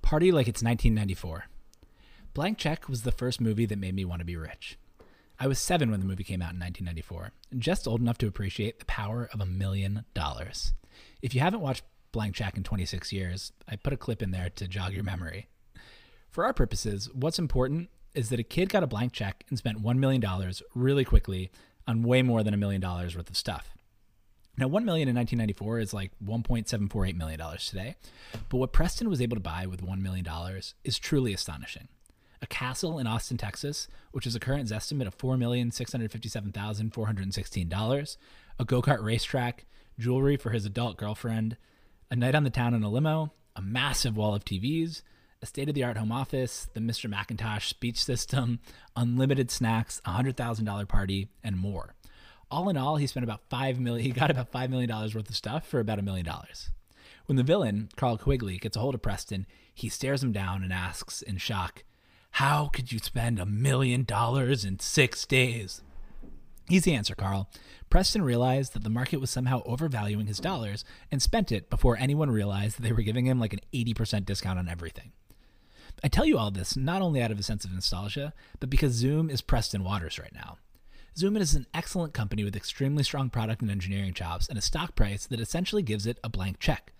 Party 0.00 0.30
like 0.30 0.46
it's 0.46 0.62
1994. 0.62 1.46
Blank 2.34 2.56
Check 2.56 2.88
was 2.88 3.02
the 3.02 3.10
first 3.10 3.40
movie 3.40 3.66
that 3.66 3.80
made 3.80 3.96
me 3.96 4.04
want 4.04 4.20
to 4.20 4.24
be 4.24 4.36
rich. 4.36 4.78
I 5.40 5.48
was 5.48 5.58
seven 5.58 5.90
when 5.90 5.98
the 5.98 6.06
movie 6.06 6.22
came 6.22 6.40
out 6.40 6.54
in 6.54 6.60
1994, 6.60 7.32
just 7.58 7.88
old 7.88 8.00
enough 8.00 8.18
to 8.18 8.28
appreciate 8.28 8.78
the 8.78 8.84
power 8.84 9.28
of 9.34 9.40
a 9.40 9.46
million 9.46 10.04
dollars. 10.14 10.72
If 11.20 11.34
you 11.34 11.40
haven't 11.40 11.62
watched 11.62 11.82
Blank 12.12 12.36
Check 12.36 12.56
in 12.56 12.62
26 12.62 13.12
years, 13.12 13.52
I 13.68 13.74
put 13.74 13.92
a 13.92 13.96
clip 13.96 14.22
in 14.22 14.30
there 14.30 14.50
to 14.50 14.68
jog 14.68 14.92
your 14.92 15.02
memory. 15.02 15.48
For 16.30 16.44
our 16.44 16.52
purposes, 16.52 17.12
what's 17.12 17.40
important 17.40 17.90
is 18.18 18.28
that 18.30 18.40
a 18.40 18.44
kid 18.44 18.68
got 18.68 18.82
a 18.82 18.86
blank 18.86 19.12
check 19.12 19.44
and 19.48 19.56
spent 19.56 19.82
$1 19.82 19.96
million 19.96 20.22
really 20.74 21.04
quickly 21.04 21.50
on 21.86 22.02
way 22.02 22.20
more 22.20 22.42
than 22.42 22.52
a 22.52 22.58
million 22.58 22.80
dollars 22.80 23.16
worth 23.16 23.30
of 23.30 23.36
stuff. 23.36 23.76
Now, 24.56 24.66
1 24.66 24.84
million 24.84 25.08
in 25.08 25.14
1994 25.14 25.78
is 25.78 25.94
like 25.94 26.10
$1.748 26.24 27.16
million 27.16 27.40
today, 27.58 27.94
but 28.48 28.56
what 28.56 28.72
Preston 28.72 29.08
was 29.08 29.22
able 29.22 29.36
to 29.36 29.40
buy 29.40 29.66
with 29.66 29.86
$1 29.86 30.00
million 30.00 30.26
is 30.82 30.98
truly 30.98 31.32
astonishing 31.32 31.86
a 32.40 32.46
castle 32.46 32.98
in 32.98 33.06
Austin, 33.06 33.36
Texas, 33.36 33.88
which 34.12 34.26
is 34.26 34.34
a 34.36 34.40
current 34.40 34.70
estimate 34.70 35.08
of 35.08 35.18
$4,657,416, 35.18 38.16
a 38.60 38.64
go 38.64 38.82
kart 38.82 39.02
racetrack, 39.02 39.66
jewelry 39.98 40.36
for 40.36 40.50
his 40.50 40.64
adult 40.64 40.96
girlfriend, 40.96 41.56
a 42.10 42.16
night 42.16 42.36
on 42.36 42.44
the 42.44 42.50
town 42.50 42.74
in 42.74 42.82
a 42.82 42.88
limo, 42.88 43.32
a 43.56 43.62
massive 43.62 44.16
wall 44.16 44.34
of 44.34 44.44
TVs, 44.44 45.02
a 45.40 45.46
state 45.46 45.68
of 45.68 45.74
the 45.74 45.84
art 45.84 45.96
home 45.96 46.12
office, 46.12 46.68
the 46.74 46.80
Mr. 46.80 47.08
Macintosh 47.08 47.68
speech 47.68 48.02
system, 48.02 48.58
unlimited 48.96 49.50
snacks, 49.50 50.00
a 50.04 50.10
$100,000 50.10 50.88
party, 50.88 51.28
and 51.44 51.56
more. 51.56 51.94
All 52.50 52.68
in 52.68 52.76
all, 52.76 52.96
he 52.96 53.06
spent 53.06 53.24
about 53.24 53.42
5 53.50 53.78
million, 53.78 54.04
he 54.04 54.10
got 54.10 54.30
about 54.30 54.50
$5 54.50 54.70
million 54.70 54.90
worth 54.90 55.28
of 55.28 55.36
stuff 55.36 55.66
for 55.66 55.80
about 55.80 55.98
a 55.98 56.02
million 56.02 56.24
dollars. 56.24 56.70
When 57.26 57.36
the 57.36 57.42
villain, 57.42 57.90
Carl 57.96 58.16
Quigley, 58.16 58.56
gets 58.56 58.76
a 58.76 58.80
hold 58.80 58.94
of 58.94 59.02
Preston, 59.02 59.46
he 59.74 59.88
stares 59.88 60.22
him 60.22 60.32
down 60.32 60.62
and 60.62 60.72
asks 60.72 61.20
in 61.20 61.36
shock, 61.36 61.84
how 62.32 62.66
could 62.68 62.90
you 62.90 62.98
spend 62.98 63.38
a 63.38 63.46
million 63.46 64.04
dollars 64.04 64.64
in 64.64 64.78
six 64.78 65.26
days? 65.26 65.82
Easy 66.70 66.92
answer, 66.94 67.14
Carl. 67.14 67.50
Preston 67.88 68.22
realized 68.22 68.74
that 68.74 68.84
the 68.84 68.90
market 68.90 69.20
was 69.20 69.30
somehow 69.30 69.62
overvaluing 69.64 70.26
his 70.26 70.38
dollars 70.38 70.84
and 71.10 71.22
spent 71.22 71.50
it 71.50 71.70
before 71.70 71.96
anyone 71.96 72.30
realized 72.30 72.76
that 72.76 72.82
they 72.82 72.92
were 72.92 73.02
giving 73.02 73.26
him 73.26 73.40
like 73.40 73.54
an 73.54 73.60
80% 73.72 74.26
discount 74.26 74.58
on 74.58 74.68
everything. 74.68 75.12
I 76.02 76.08
tell 76.08 76.24
you 76.24 76.38
all 76.38 76.50
this 76.50 76.76
not 76.76 77.02
only 77.02 77.20
out 77.20 77.30
of 77.30 77.38
a 77.38 77.42
sense 77.42 77.64
of 77.64 77.72
nostalgia, 77.72 78.32
but 78.60 78.70
because 78.70 78.92
Zoom 78.92 79.30
is 79.30 79.40
Preston 79.40 79.82
Waters 79.82 80.18
right 80.18 80.32
now. 80.32 80.58
Zoom 81.16 81.36
is 81.36 81.56
an 81.56 81.66
excellent 81.74 82.14
company 82.14 82.44
with 82.44 82.54
extremely 82.54 83.02
strong 83.02 83.30
product 83.30 83.62
and 83.62 83.70
engineering 83.70 84.14
chops 84.14 84.48
and 84.48 84.56
a 84.56 84.62
stock 84.62 84.94
price 84.94 85.26
that 85.26 85.40
essentially 85.40 85.82
gives 85.82 86.06
it 86.06 86.20
a 86.22 86.28
blank 86.28 86.60
check. 86.60 86.92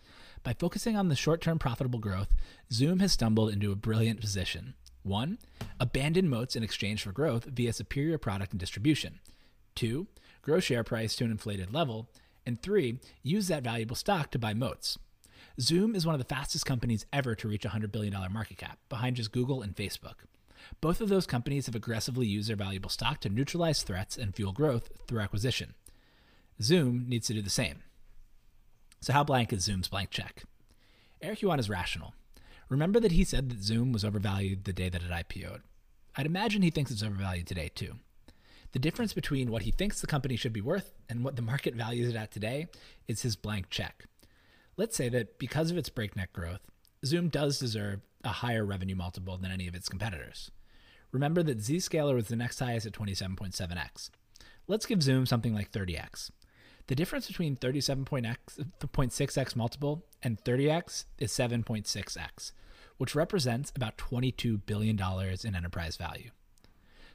By 0.42 0.54
focusing 0.54 0.96
on 0.96 1.08
the 1.08 1.14
short 1.14 1.40
term 1.40 1.58
profitable 1.60 2.00
growth, 2.00 2.34
Zoom 2.72 2.98
has 2.98 3.12
stumbled 3.12 3.52
into 3.52 3.70
a 3.70 3.76
brilliant 3.76 4.20
position. 4.20 4.74
One, 5.04 5.38
abandon 5.78 6.28
moats 6.28 6.56
in 6.56 6.64
exchange 6.64 7.02
for 7.02 7.12
growth 7.12 7.44
via 7.44 7.72
superior 7.72 8.18
product 8.18 8.52
and 8.52 8.58
distribution. 8.58 9.20
Two, 9.76 10.08
grow 10.42 10.58
share 10.58 10.82
price 10.82 11.14
to 11.16 11.24
an 11.24 11.30
inflated 11.30 11.72
level. 11.72 12.10
And 12.44 12.60
three, 12.60 12.98
use 13.22 13.46
that 13.48 13.62
valuable 13.62 13.94
stock 13.94 14.32
to 14.32 14.38
buy 14.38 14.54
moats. 14.54 14.98
Zoom 15.60 15.96
is 15.96 16.06
one 16.06 16.14
of 16.14 16.20
the 16.20 16.34
fastest 16.34 16.64
companies 16.64 17.04
ever 17.12 17.34
to 17.34 17.48
reach 17.48 17.64
a 17.64 17.70
$100 17.70 17.90
billion 17.90 18.14
market 18.32 18.58
cap, 18.58 18.78
behind 18.88 19.16
just 19.16 19.32
Google 19.32 19.60
and 19.60 19.74
Facebook. 19.74 20.14
Both 20.80 21.00
of 21.00 21.08
those 21.08 21.26
companies 21.26 21.66
have 21.66 21.74
aggressively 21.74 22.26
used 22.26 22.48
their 22.48 22.56
valuable 22.56 22.90
stock 22.90 23.20
to 23.20 23.28
neutralize 23.28 23.82
threats 23.82 24.16
and 24.16 24.34
fuel 24.34 24.52
growth 24.52 24.90
through 25.08 25.20
acquisition. 25.20 25.74
Zoom 26.62 27.06
needs 27.08 27.26
to 27.26 27.34
do 27.34 27.42
the 27.42 27.50
same. 27.50 27.82
So, 29.00 29.12
how 29.12 29.24
blank 29.24 29.52
is 29.52 29.64
Zoom's 29.64 29.88
blank 29.88 30.10
check? 30.10 30.44
Eric 31.20 31.42
Yuan 31.42 31.58
is 31.58 31.70
rational. 31.70 32.14
Remember 32.68 33.00
that 33.00 33.12
he 33.12 33.24
said 33.24 33.50
that 33.50 33.62
Zoom 33.62 33.92
was 33.92 34.04
overvalued 34.04 34.64
the 34.64 34.72
day 34.72 34.88
that 34.88 35.02
it 35.02 35.10
IPO'd. 35.10 35.62
I'd 36.16 36.26
imagine 36.26 36.62
he 36.62 36.70
thinks 36.70 36.90
it's 36.90 37.02
overvalued 37.02 37.46
today, 37.46 37.70
too. 37.74 37.94
The 38.72 38.78
difference 38.78 39.12
between 39.12 39.50
what 39.50 39.62
he 39.62 39.70
thinks 39.70 40.00
the 40.00 40.06
company 40.06 40.36
should 40.36 40.52
be 40.52 40.60
worth 40.60 40.92
and 41.08 41.24
what 41.24 41.36
the 41.36 41.42
market 41.42 41.74
values 41.74 42.08
it 42.08 42.16
at 42.16 42.30
today 42.30 42.68
is 43.08 43.22
his 43.22 43.34
blank 43.34 43.70
check. 43.70 44.04
Let's 44.78 44.96
say 44.96 45.10
that 45.10 45.38
because 45.40 45.72
of 45.72 45.76
its 45.76 45.88
breakneck 45.88 46.32
growth, 46.32 46.60
Zoom 47.04 47.30
does 47.30 47.58
deserve 47.58 48.02
a 48.22 48.28
higher 48.28 48.64
revenue 48.64 48.94
multiple 48.94 49.36
than 49.36 49.50
any 49.50 49.66
of 49.66 49.74
its 49.74 49.88
competitors. 49.88 50.52
Remember 51.10 51.42
that 51.42 51.58
Zscaler 51.58 52.14
was 52.14 52.28
the 52.28 52.36
next 52.36 52.60
highest 52.60 52.86
at 52.86 52.92
27.7x. 52.92 54.10
Let's 54.68 54.86
give 54.86 55.02
Zoom 55.02 55.26
something 55.26 55.52
like 55.52 55.72
30x. 55.72 56.30
The 56.86 56.94
difference 56.94 57.26
between 57.26 57.56
37.6x 57.56 59.56
multiple 59.56 60.04
and 60.22 60.38
30x 60.44 61.06
is 61.18 61.32
7.6x, 61.32 62.52
which 62.98 63.16
represents 63.16 63.72
about 63.74 63.98
$22 63.98 64.60
billion 64.64 64.96
in 65.44 65.56
enterprise 65.56 65.96
value. 65.96 66.30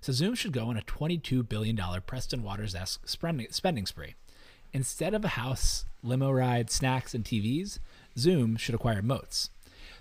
So 0.02 0.12
Zoom 0.12 0.36
should 0.36 0.52
go 0.52 0.68
on 0.68 0.76
a 0.76 0.82
$22 0.82 1.48
billion 1.48 1.80
Preston 2.06 2.44
Waters 2.44 2.76
esque 2.76 3.08
spending 3.08 3.86
spree. 3.86 4.16
Instead 4.74 5.14
of 5.14 5.24
a 5.24 5.30
house, 5.30 5.86
limo 6.02 6.32
ride, 6.32 6.70
snacks, 6.70 7.14
and 7.14 7.24
TVs, 7.24 7.80
Zoom 8.18 8.58
should 8.58 8.76
acquire 8.76 9.02
moats. 9.02 9.50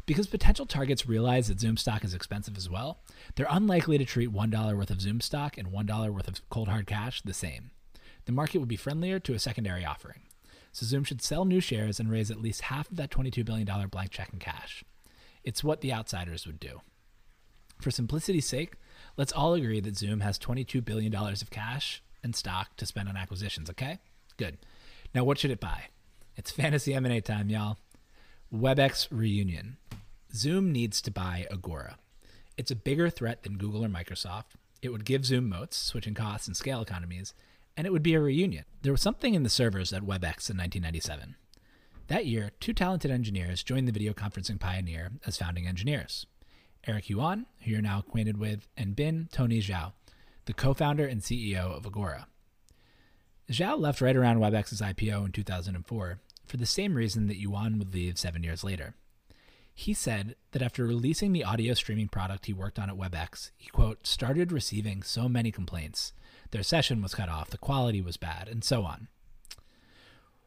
Because 0.07 0.27
potential 0.27 0.67
targets 0.67 1.07
realize 1.07 1.49
that 1.49 1.61
Zoom 1.61 1.77
stock 1.77 2.03
is 2.03 2.15
expensive 2.15 2.57
as 2.57 2.69
well, 2.69 2.99
they're 3.37 3.47
unlikely 3.49 3.99
to 3.99 4.05
treat 4.05 4.33
$1 4.33 4.77
worth 4.77 4.91
of 4.91 5.01
Zoom 5.01 5.21
stock 5.21 5.57
and 5.57 5.69
$1 5.69 6.13
worth 6.13 6.27
of 6.27 6.49
cold 6.51 6.69
hard 6.69 6.87
cash 6.87 7.23
the 7.23 7.35
same 7.35 7.71
the 8.25 8.33
market 8.33 8.59
would 8.59 8.69
be 8.69 8.77
friendlier 8.77 9.19
to 9.21 9.35
a 9.35 9.39
secondary 9.39 9.85
offering. 9.85 10.23
so 10.71 10.87
Zoom 10.87 11.05
should 11.05 11.21
sell 11.21 11.45
new 11.45 11.61
shares 11.61 12.01
and 12.01 12.11
raise 12.11 12.31
at 12.31 12.41
least 12.41 12.63
half 12.63 12.91
of 12.91 12.97
that 12.97 13.11
$22 13.11 13.45
billion 13.45 13.67
blank 13.89 14.11
check 14.11 14.31
in 14.33 14.39
cash. 14.39 14.83
It's 15.45 15.63
what 15.63 15.81
the 15.81 15.93
outsiders 15.93 16.47
would 16.47 16.59
do. 16.59 16.81
For 17.81 17.91
simplicity's 17.91 18.47
sake, 18.47 18.75
let's 19.17 19.33
all 19.33 19.55
agree 19.55 19.81
that 19.81 19.99
Zoom 19.99 20.21
has 20.21 20.39
$22 20.39 20.83
billion 20.85 21.15
of 21.15 21.51
cash 21.51 22.03
and 22.23 22.35
stock 22.35 22.77
to 22.77 22.87
spend 22.87 23.09
on 23.09 23.17
acquisitions, 23.17 23.69
okay? 23.69 23.99
Good. 24.37 24.59
Now, 25.15 25.25
what 25.25 25.39
should 25.39 25.51
it 25.51 25.61
buy? 25.61 25.85
It's 26.37 26.51
fantasy 26.51 26.95
M&A 26.95 27.21
time, 27.21 27.51
y'all. 27.51 27.79
WebEx 28.53 29.09
reunion. 29.11 29.77
Zoom 30.35 30.73
needs 30.73 31.03
to 31.03 31.11
buy 31.11 31.47
Agora. 31.51 31.97
It's 32.57 32.71
a 32.71 32.77
bigger 32.77 33.11
threat 33.11 33.43
than 33.43 33.59
Google 33.59 33.85
or 33.85 33.89
Microsoft. 33.89 34.57
It 34.81 34.91
would 34.91 35.05
give 35.05 35.25
Zoom 35.25 35.49
moats, 35.49 35.77
switching 35.77 36.15
costs 36.15 36.47
and 36.47 36.57
scale 36.57 36.81
economies, 36.81 37.35
and 37.77 37.87
it 37.87 37.93
would 37.93 38.03
be 38.03 38.15
a 38.15 38.21
reunion. 38.21 38.65
There 38.83 38.93
was 38.93 39.03
something 39.03 39.35
in 39.35 39.43
the 39.43 39.51
servers 39.51 39.93
at 39.93 40.03
WebEx 40.03 40.51
in 40.51 40.57
1997. 40.57 41.37
That 42.09 42.27
year, 42.27 42.51
two 42.61 42.73
talented 42.73 43.11
engineers 43.11 43.63
joined 43.63 43.89
the 43.89 43.93
video 43.93 44.13
conferencing 44.13 44.59
pioneer 44.59 45.13
as 45.27 45.37
founding 45.37 45.67
engineers. 45.67 46.27
Eric 46.87 47.09
Yuan, 47.09 47.47
who 47.61 47.71
you're 47.71 47.81
now 47.81 48.01
acquainted 48.01 48.39
with, 48.39 48.67
and 48.77 48.97
Bin 48.97 49.29
Tony 49.33 49.61
Zhao, 49.61 49.93
the 50.47 50.53
co-founder 50.53 51.07
and 51.07 51.21
CEO 51.21 51.75
of 51.77 51.87
Agora. 51.87 52.27
Zhao 53.53 53.79
left 53.79 54.01
right 54.01 54.17
around 54.17 54.39
WebEx's 54.39 54.81
IPO 54.81 55.27
in 55.27 55.33
2004 55.33 56.19
for 56.47 56.57
the 56.57 56.65
same 56.65 56.95
reason 56.95 57.27
that 57.27 57.39
Yuan 57.39 57.79
would 57.79 57.93
leave 57.93 58.19
seven 58.19 58.43
years 58.43 58.65
later. 58.65 58.95
He 59.75 59.93
said 59.93 60.37
that 60.53 60.63
after 60.63 60.87
releasing 60.87 61.33
the 61.33 61.45
audio 61.45 61.75
streaming 61.75 62.09
product 62.09 62.47
he 62.47 62.55
worked 62.55 62.79
on 62.79 62.89
at 62.89 62.97
WebEx, 62.97 63.51
he, 63.59 63.69
quote, 63.69 64.07
started 64.07 64.53
receiving 64.53 65.03
so 65.03 65.29
many 65.29 65.51
complaints. 65.51 66.15
Their 66.51 66.63
session 66.63 67.03
was 67.03 67.15
cut 67.15 67.29
off, 67.29 67.51
the 67.51 67.59
quality 67.59 68.01
was 68.01 68.17
bad, 68.17 68.49
and 68.49 68.65
so 68.65 68.85
on. 68.85 69.09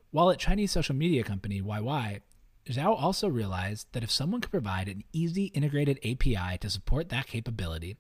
While 0.09 0.31
at 0.31 0.39
Chinese 0.39 0.71
social 0.71 0.95
media 0.95 1.23
company 1.23 1.61
YY, 1.61 2.21
Zhao 2.67 2.99
also 2.99 3.27
realized 3.27 3.87
that 3.91 4.03
if 4.03 4.09
someone 4.09 4.41
could 4.41 4.51
provide 4.51 4.87
an 4.87 5.03
easy 5.13 5.45
integrated 5.45 5.99
API 5.99 6.57
to 6.59 6.71
support 6.71 7.09
that 7.09 7.27
capability, 7.27 7.97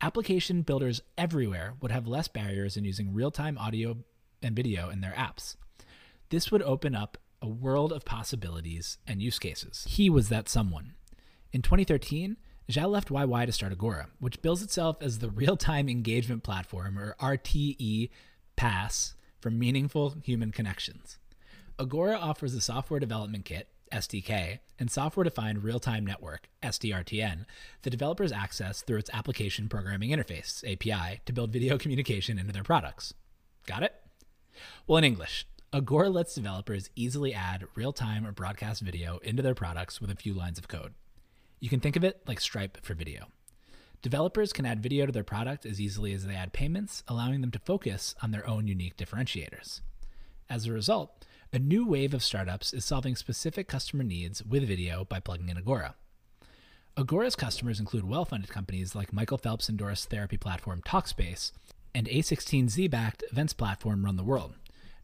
application 0.00 0.62
builders 0.62 1.02
everywhere 1.18 1.74
would 1.80 1.90
have 1.90 2.06
less 2.06 2.28
barriers 2.28 2.76
in 2.76 2.84
using 2.84 3.12
real 3.12 3.32
time 3.32 3.58
audio 3.58 3.96
and 4.44 4.54
video 4.54 4.90
in 4.90 5.00
their 5.00 5.12
apps. 5.12 5.56
This 6.30 6.52
would 6.52 6.62
open 6.62 6.94
up 6.94 7.18
a 7.42 7.48
world 7.48 7.92
of 7.92 8.04
possibilities 8.04 8.98
and 9.06 9.20
use 9.20 9.38
cases. 9.38 9.84
He 9.88 10.08
was 10.08 10.28
that 10.28 10.48
someone. 10.48 10.94
In 11.52 11.62
2013, 11.62 12.36
Zhao 12.70 12.88
left 12.88 13.08
YY 13.10 13.46
to 13.46 13.52
start 13.52 13.72
Agora, 13.72 14.08
which 14.18 14.40
bills 14.40 14.62
itself 14.62 14.96
as 15.02 15.18
the 15.18 15.30
real 15.42 15.56
time 15.56 15.88
engagement 15.88 16.42
platform, 16.42 16.98
or 16.98 17.16
RTE 17.20 18.10
PaaS, 18.56 19.14
for 19.40 19.50
meaningful 19.50 20.16
human 20.22 20.50
connections. 20.50 21.18
Agora 21.78 22.16
offers 22.16 22.54
a 22.54 22.60
software 22.60 23.00
development 23.00 23.44
kit, 23.44 23.68
SDK, 23.92 24.60
and 24.78 24.90
software 24.90 25.24
defined 25.24 25.62
real 25.62 25.78
time 25.78 26.06
network, 26.06 26.48
SDRTN, 26.62 27.44
that 27.82 27.90
developers 27.90 28.32
access 28.32 28.80
through 28.82 28.98
its 28.98 29.10
application 29.12 29.68
programming 29.68 30.10
interface, 30.10 30.64
API, 30.64 31.20
to 31.26 31.32
build 31.32 31.52
video 31.52 31.76
communication 31.84 32.38
into 32.38 32.52
their 32.52 32.62
products. 32.62 33.12
Got 33.66 33.82
it? 33.82 33.94
Well, 34.86 34.98
in 34.98 35.04
English, 35.04 35.46
Agora 35.72 36.08
lets 36.08 36.34
developers 36.34 36.90
easily 36.94 37.34
add 37.34 37.66
real 37.74 37.92
time 37.92 38.26
or 38.26 38.32
broadcast 38.32 38.80
video 38.80 39.18
into 39.18 39.42
their 39.42 39.54
products 39.54 40.00
with 40.00 40.10
a 40.10 40.16
few 40.16 40.32
lines 40.32 40.58
of 40.58 40.68
code. 40.68 40.94
You 41.58 41.68
can 41.68 41.80
think 41.80 41.96
of 41.96 42.04
it 42.04 42.22
like 42.26 42.40
Stripe 42.40 42.78
for 42.82 42.94
video. 42.94 43.26
Developers 44.02 44.52
can 44.52 44.66
add 44.66 44.82
video 44.82 45.06
to 45.06 45.12
their 45.12 45.24
product 45.24 45.64
as 45.64 45.80
easily 45.80 46.12
as 46.12 46.26
they 46.26 46.34
add 46.34 46.52
payments, 46.52 47.02
allowing 47.08 47.40
them 47.40 47.50
to 47.50 47.58
focus 47.58 48.14
on 48.22 48.30
their 48.30 48.46
own 48.46 48.68
unique 48.68 48.96
differentiators. 48.96 49.80
As 50.48 50.66
a 50.66 50.72
result, 50.72 51.24
a 51.52 51.58
new 51.58 51.86
wave 51.86 52.12
of 52.12 52.22
startups 52.22 52.74
is 52.74 52.84
solving 52.84 53.16
specific 53.16 53.66
customer 53.66 54.04
needs 54.04 54.44
with 54.44 54.68
video 54.68 55.04
by 55.04 55.20
plugging 55.20 55.48
in 55.48 55.56
Agora. 55.56 55.94
Agora's 56.96 57.34
customers 57.34 57.80
include 57.80 58.08
well 58.08 58.24
funded 58.24 58.50
companies 58.50 58.94
like 58.94 59.12
Michael 59.12 59.38
Phelps 59.38 59.68
endorsed 59.68 60.10
therapy 60.10 60.36
platform 60.36 60.82
Talkspace 60.86 61.50
and 61.94 62.06
A16Z 62.08 62.90
backed 62.90 63.22
events 63.30 63.52
platform 63.52 64.04
Run 64.04 64.16
the 64.16 64.24
World. 64.24 64.54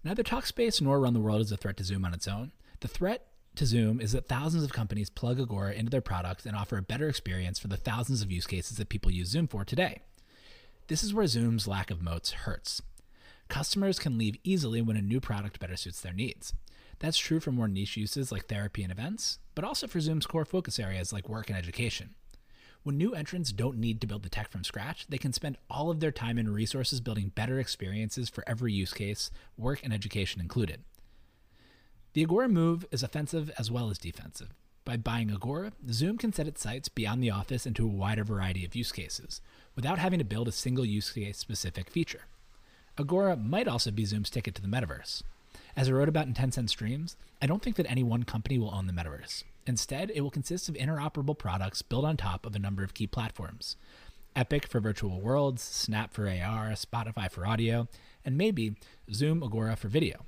Neither 0.03 0.23
Talkspace 0.23 0.81
nor 0.81 1.01
Run 1.01 1.15
the 1.15 1.21
World 1.21 1.41
is 1.41 1.53
a 1.53 1.57
threat 1.57 1.77
to 1.77 1.85
Zoom 1.85 2.05
on 2.05 2.13
its 2.13 2.27
own. 2.27 2.53
The 2.81 2.89
threat 2.89 3.27
to 3.57 3.67
Zoom 3.67 4.01
is 4.01 4.13
that 4.13 4.29
thousands 4.29 4.65
of 4.65 4.73
companies 4.73 5.11
plug 5.11 5.39
Agora 5.39 5.73
into 5.73 5.91
their 5.91 6.01
products 6.01 6.47
and 6.47 6.57
offer 6.57 6.77
a 6.79 6.83
better 6.83 7.09
experience 7.09 7.59
for 7.59 7.69
the 7.69 7.77
thousands 7.77 8.23
of 8.23 8.33
use 8.33 8.47
cases 8.47 8.77
that 8.79 8.89
people 8.89 9.11
use 9.11 9.29
Zoom 9.29 9.47
for 9.47 9.65
today. 9.65 10.01
This 10.89 11.05
is 11.05 11.15
where 11.15 11.27
Zoom's 11.27 11.69
lack 11.69 11.91
of 11.91 12.03
moats 12.03 12.33
hurts. 12.33 12.83
Customers 13.49 13.99
can 13.99 14.19
leave 14.19 14.37
easily 14.43 14.81
when 14.81 14.97
a 14.97 15.03
new 15.03 15.21
product 15.21 15.61
better 15.61 15.77
suits 15.77 16.01
their 16.01 16.13
needs. 16.13 16.55
That's 16.99 17.19
true 17.19 17.41
for 17.41 17.53
more 17.53 17.69
niche 17.69 17.97
uses 17.97 18.31
like 18.31 18.47
therapy 18.47 18.83
and 18.83 18.93
events, 18.93 19.39
but 19.55 19.65
also 19.65 19.87
for 19.87 20.01
Zoom's 20.01 20.27
core 20.27 20.45
focus 20.45 20.79
areas 20.79 21.13
like 21.13 21.29
work 21.29 21.49
and 21.49 21.59
education. 21.59 22.15
When 22.83 22.97
new 22.97 23.15
entrants 23.15 23.53
don't 23.53 23.77
need 23.77 24.01
to 24.01 24.07
build 24.07 24.23
the 24.23 24.31
tech 24.31 24.51
from 24.51 24.65
scratch, 24.65 25.07
they 25.07 25.19
can 25.19 25.35
spend 25.35 25.59
all 25.69 25.91
of 25.91 26.01
their 26.01 26.11
time 26.11 26.39
and 26.39 26.55
resources 26.55 27.01
building 27.01 27.31
better 27.35 27.61
experiences 27.61 28.31
for 28.31 28.43
every 28.47 28.73
use 28.73 28.95
case, 28.95 29.31
work 29.59 29.81
and 29.83 29.93
education 29.93 30.41
included. 30.41 30.83
The 32.15 32.23
Agora 32.23 32.49
move 32.49 32.87
is 32.91 33.03
offensive 33.03 33.51
as 33.59 33.71
well 33.71 33.91
as 33.91 33.99
defensive. 33.99 34.55
By 34.87 34.97
buying 34.97 35.31
Agora, 35.31 35.73
Zoom 35.91 36.17
can 36.17 36.33
set 36.33 36.49
its 36.49 36.63
sights 36.63 36.89
beyond 36.89 37.23
the 37.23 37.31
office 37.31 37.67
into 37.67 37.85
a 37.85 37.89
wider 37.89 38.25
variety 38.25 38.65
of 38.65 38.75
use 38.75 38.93
cases, 38.93 39.43
without 39.77 39.99
having 39.99 40.19
to 40.19 40.25
build 40.25 40.49
a 40.49 40.53
single 40.53 40.85
use 40.87 41.13
case 41.13 41.37
specific 41.37 41.91
feature. 41.91 42.23
Agora 42.99 43.37
might 43.37 43.69
also 43.69 43.91
be 43.91 44.07
Zoom's 44.07 44.31
ticket 44.31 44.55
to 44.55 44.63
the 44.63 44.69
metaverse. 44.69 45.23
As 45.77 45.89
I 45.89 45.93
wrote 45.93 46.09
about 46.09 46.27
in 46.27 46.35
Tencent 46.35 46.71
Streams, 46.71 47.17
I 47.43 47.47
don't 47.47 47.63
think 47.63 47.77
that 47.77 47.91
any 47.91 48.03
one 48.03 48.25
company 48.25 48.59
will 48.59 48.75
own 48.75 48.87
the 48.87 48.93
metaverse. 48.93 49.45
Instead, 49.67 50.11
it 50.15 50.21
will 50.23 50.31
consist 50.31 50.69
of 50.69 50.75
interoperable 50.75 51.37
products 51.37 51.83
built 51.83 52.05
on 52.05 52.17
top 52.17 52.47
of 52.47 52.55
a 52.55 52.59
number 52.59 52.83
of 52.83 52.95
key 52.95 53.07
platforms 53.07 53.77
Epic 54.37 54.67
for 54.67 54.79
virtual 54.79 55.21
worlds, 55.21 55.61
Snap 55.61 56.15
for 56.15 56.29
AR, 56.29 56.71
Spotify 56.71 57.31
for 57.31 57.47
audio, 57.47 57.89
and 58.25 58.39
maybe 58.39 58.77
Zoom 59.13 59.43
Agora 59.43 59.75
for 59.75 59.89
video. 59.89 60.25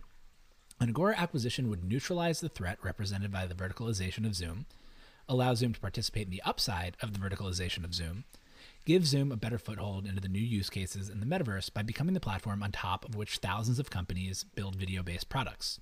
An 0.80 0.88
Agora 0.88 1.14
acquisition 1.16 1.68
would 1.68 1.84
neutralize 1.84 2.40
the 2.40 2.48
threat 2.48 2.78
represented 2.82 3.30
by 3.30 3.46
the 3.46 3.54
verticalization 3.54 4.26
of 4.26 4.34
Zoom, 4.34 4.66
allow 5.28 5.54
Zoom 5.54 5.72
to 5.72 5.80
participate 5.80 6.26
in 6.26 6.32
the 6.32 6.42
upside 6.42 6.96
of 7.00 7.12
the 7.12 7.20
verticalization 7.20 7.84
of 7.84 7.94
Zoom, 7.94 8.24
give 8.84 9.06
Zoom 9.06 9.30
a 9.30 9.36
better 9.36 9.58
foothold 9.58 10.06
into 10.06 10.20
the 10.20 10.28
new 10.28 10.40
use 10.40 10.68
cases 10.68 11.08
in 11.08 11.20
the 11.20 11.26
metaverse 11.26 11.72
by 11.72 11.82
becoming 11.82 12.14
the 12.14 12.20
platform 12.20 12.62
on 12.62 12.72
top 12.72 13.04
of 13.04 13.14
which 13.14 13.38
thousands 13.38 13.78
of 13.78 13.90
companies 13.90 14.44
build 14.56 14.74
video 14.74 15.04
based 15.04 15.28
products. 15.28 15.78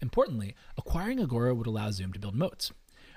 Importantly, 0.00 0.54
acquiring 0.76 1.20
Agora 1.20 1.54
would 1.54 1.66
allow 1.66 1.90
Zoom 1.90 2.12
to 2.12 2.18
build 2.18 2.34
moats. 2.34 2.72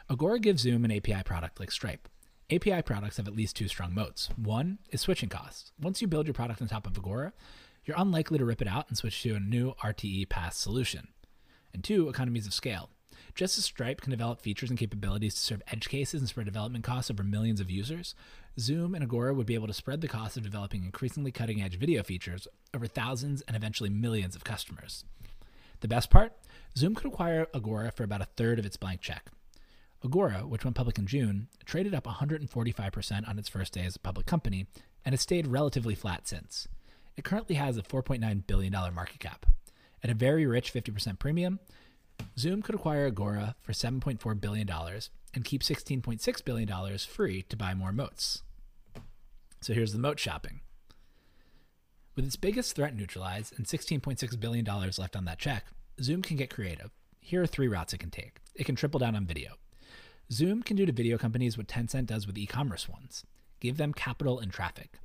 Agora 0.09 0.39
gives 0.39 0.63
Zoom 0.63 0.83
an 0.83 0.91
API 0.91 1.23
product 1.23 1.59
like 1.59 1.71
Stripe. 1.71 2.07
API 2.49 2.81
products 2.81 3.17
have 3.17 3.27
at 3.27 3.35
least 3.35 3.55
two 3.55 3.67
strong 3.67 3.93
moats. 3.93 4.29
One 4.35 4.79
is 4.89 5.01
switching 5.01 5.29
costs. 5.29 5.71
Once 5.79 6.01
you 6.01 6.07
build 6.07 6.27
your 6.27 6.33
product 6.33 6.61
on 6.61 6.67
top 6.67 6.85
of 6.85 6.97
Agora, 6.97 7.33
you're 7.85 7.99
unlikely 7.99 8.37
to 8.37 8.45
rip 8.45 8.61
it 8.61 8.67
out 8.67 8.89
and 8.89 8.97
switch 8.97 9.21
to 9.23 9.35
a 9.35 9.39
new 9.39 9.73
RTE 9.83 10.27
PaaS 10.27 10.53
solution. 10.53 11.07
And 11.73 11.83
two, 11.83 12.09
economies 12.09 12.45
of 12.45 12.53
scale. 12.53 12.89
Just 13.35 13.57
as 13.57 13.63
Stripe 13.63 14.01
can 14.01 14.11
develop 14.11 14.41
features 14.41 14.69
and 14.69 14.77
capabilities 14.77 15.35
to 15.35 15.39
serve 15.39 15.61
edge 15.71 15.87
cases 15.87 16.19
and 16.19 16.27
spread 16.27 16.45
development 16.45 16.83
costs 16.83 17.09
over 17.09 17.23
millions 17.23 17.61
of 17.61 17.71
users, 17.71 18.13
Zoom 18.59 18.93
and 18.93 19.03
Agora 19.03 19.33
would 19.33 19.45
be 19.45 19.55
able 19.55 19.67
to 19.67 19.73
spread 19.73 20.01
the 20.01 20.07
cost 20.07 20.35
of 20.35 20.43
developing 20.43 20.83
increasingly 20.83 21.31
cutting 21.31 21.61
edge 21.61 21.79
video 21.79 22.03
features 22.03 22.47
over 22.73 22.87
thousands 22.87 23.41
and 23.43 23.55
eventually 23.55 23.89
millions 23.89 24.35
of 24.35 24.43
customers. 24.43 25.05
The 25.79 25.87
best 25.87 26.09
part? 26.09 26.33
Zoom 26.77 26.95
could 26.95 27.07
acquire 27.07 27.47
Agora 27.53 27.91
for 27.91 28.03
about 28.03 28.21
a 28.21 28.29
third 28.37 28.59
of 28.59 28.65
its 28.65 28.77
blank 28.77 29.01
check. 29.01 29.29
Agora, 30.03 30.47
which 30.47 30.63
went 30.63 30.75
public 30.75 30.97
in 30.97 31.05
June, 31.05 31.47
traded 31.65 31.93
up 31.93 32.05
145% 32.05 33.27
on 33.27 33.37
its 33.37 33.49
first 33.49 33.73
day 33.73 33.85
as 33.85 33.95
a 33.95 33.99
public 33.99 34.25
company 34.25 34.65
and 35.05 35.13
has 35.13 35.21
stayed 35.21 35.47
relatively 35.47 35.95
flat 35.95 36.27
since. 36.27 36.67
It 37.15 37.23
currently 37.23 37.55
has 37.55 37.77
a 37.77 37.83
$4.9 37.83 38.47
billion 38.47 38.71
market 38.71 39.19
cap. 39.19 39.45
At 40.03 40.09
a 40.09 40.15
very 40.15 40.45
rich 40.47 40.73
50% 40.73 41.19
premium, 41.19 41.59
Zoom 42.37 42.61
could 42.61 42.75
acquire 42.75 43.07
Agora 43.07 43.55
for 43.61 43.73
$7.4 43.73 44.41
billion 44.41 44.69
and 45.33 45.45
keep 45.45 45.61
$16.6 45.61 46.45
billion 46.45 46.97
free 46.97 47.43
to 47.43 47.57
buy 47.57 47.73
more 47.73 47.91
moats. 47.91 48.43
So 49.61 49.73
here's 49.73 49.93
the 49.93 49.99
moat 49.99 50.19
shopping. 50.19 50.61
With 52.15 52.25
its 52.25 52.35
biggest 52.35 52.75
threat 52.75 52.95
neutralized 52.95 53.57
and 53.57 53.67
$16.6 53.67 54.39
billion 54.39 54.65
left 54.65 55.15
on 55.15 55.25
that 55.25 55.39
check, 55.39 55.65
Zoom 56.01 56.21
can 56.21 56.37
get 56.37 56.49
creative. 56.49 56.91
Here 57.19 57.41
are 57.41 57.47
three 57.47 57.67
routes 57.67 57.93
it 57.93 57.99
can 57.99 58.09
take. 58.09 58.37
It 58.55 58.65
can 58.65 58.75
triple 58.75 58.99
down 58.99 59.15
on 59.15 59.25
video. 59.25 59.53
Zoom 60.31 60.63
can 60.63 60.75
do 60.75 60.85
to 60.85 60.91
video 60.91 61.17
companies 61.17 61.57
what 61.57 61.67
Tencent 61.67 62.07
does 62.07 62.25
with 62.25 62.37
e 62.37 62.45
commerce 62.45 62.87
ones 62.89 63.25
give 63.61 63.77
them 63.77 63.93
capital 63.93 64.39
and 64.39 64.51
traffic. 64.51 64.97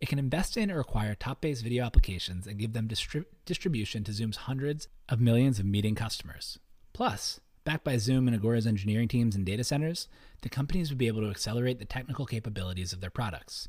It 0.00 0.08
can 0.08 0.18
invest 0.18 0.56
in 0.56 0.70
or 0.70 0.80
acquire 0.80 1.14
top 1.14 1.40
based 1.40 1.62
video 1.62 1.84
applications 1.84 2.46
and 2.46 2.58
give 2.58 2.72
them 2.72 2.88
distri- 2.88 3.26
distribution 3.44 4.04
to 4.04 4.12
Zoom's 4.12 4.36
hundreds 4.36 4.88
of 5.08 5.20
millions 5.20 5.58
of 5.58 5.66
meeting 5.66 5.96
customers. 5.96 6.58
Plus, 6.92 7.40
backed 7.64 7.84
by 7.84 7.96
Zoom 7.96 8.28
and 8.28 8.36
Agora's 8.36 8.66
engineering 8.66 9.08
teams 9.08 9.34
and 9.34 9.44
data 9.44 9.64
centers, 9.64 10.06
the 10.42 10.48
companies 10.48 10.90
would 10.90 10.98
be 10.98 11.08
able 11.08 11.22
to 11.22 11.30
accelerate 11.30 11.80
the 11.80 11.84
technical 11.84 12.24
capabilities 12.24 12.92
of 12.92 13.00
their 13.00 13.10
products. 13.10 13.68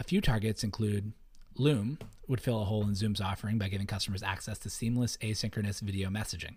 A 0.00 0.04
few 0.04 0.20
targets 0.20 0.64
include 0.64 1.12
Loom, 1.56 1.98
would 2.26 2.40
fill 2.40 2.62
a 2.62 2.64
hole 2.64 2.82
in 2.86 2.94
Zoom's 2.94 3.20
offering 3.20 3.58
by 3.58 3.68
giving 3.68 3.86
customers 3.86 4.22
access 4.22 4.58
to 4.60 4.70
seamless 4.70 5.18
asynchronous 5.18 5.80
video 5.80 6.08
messaging. 6.08 6.56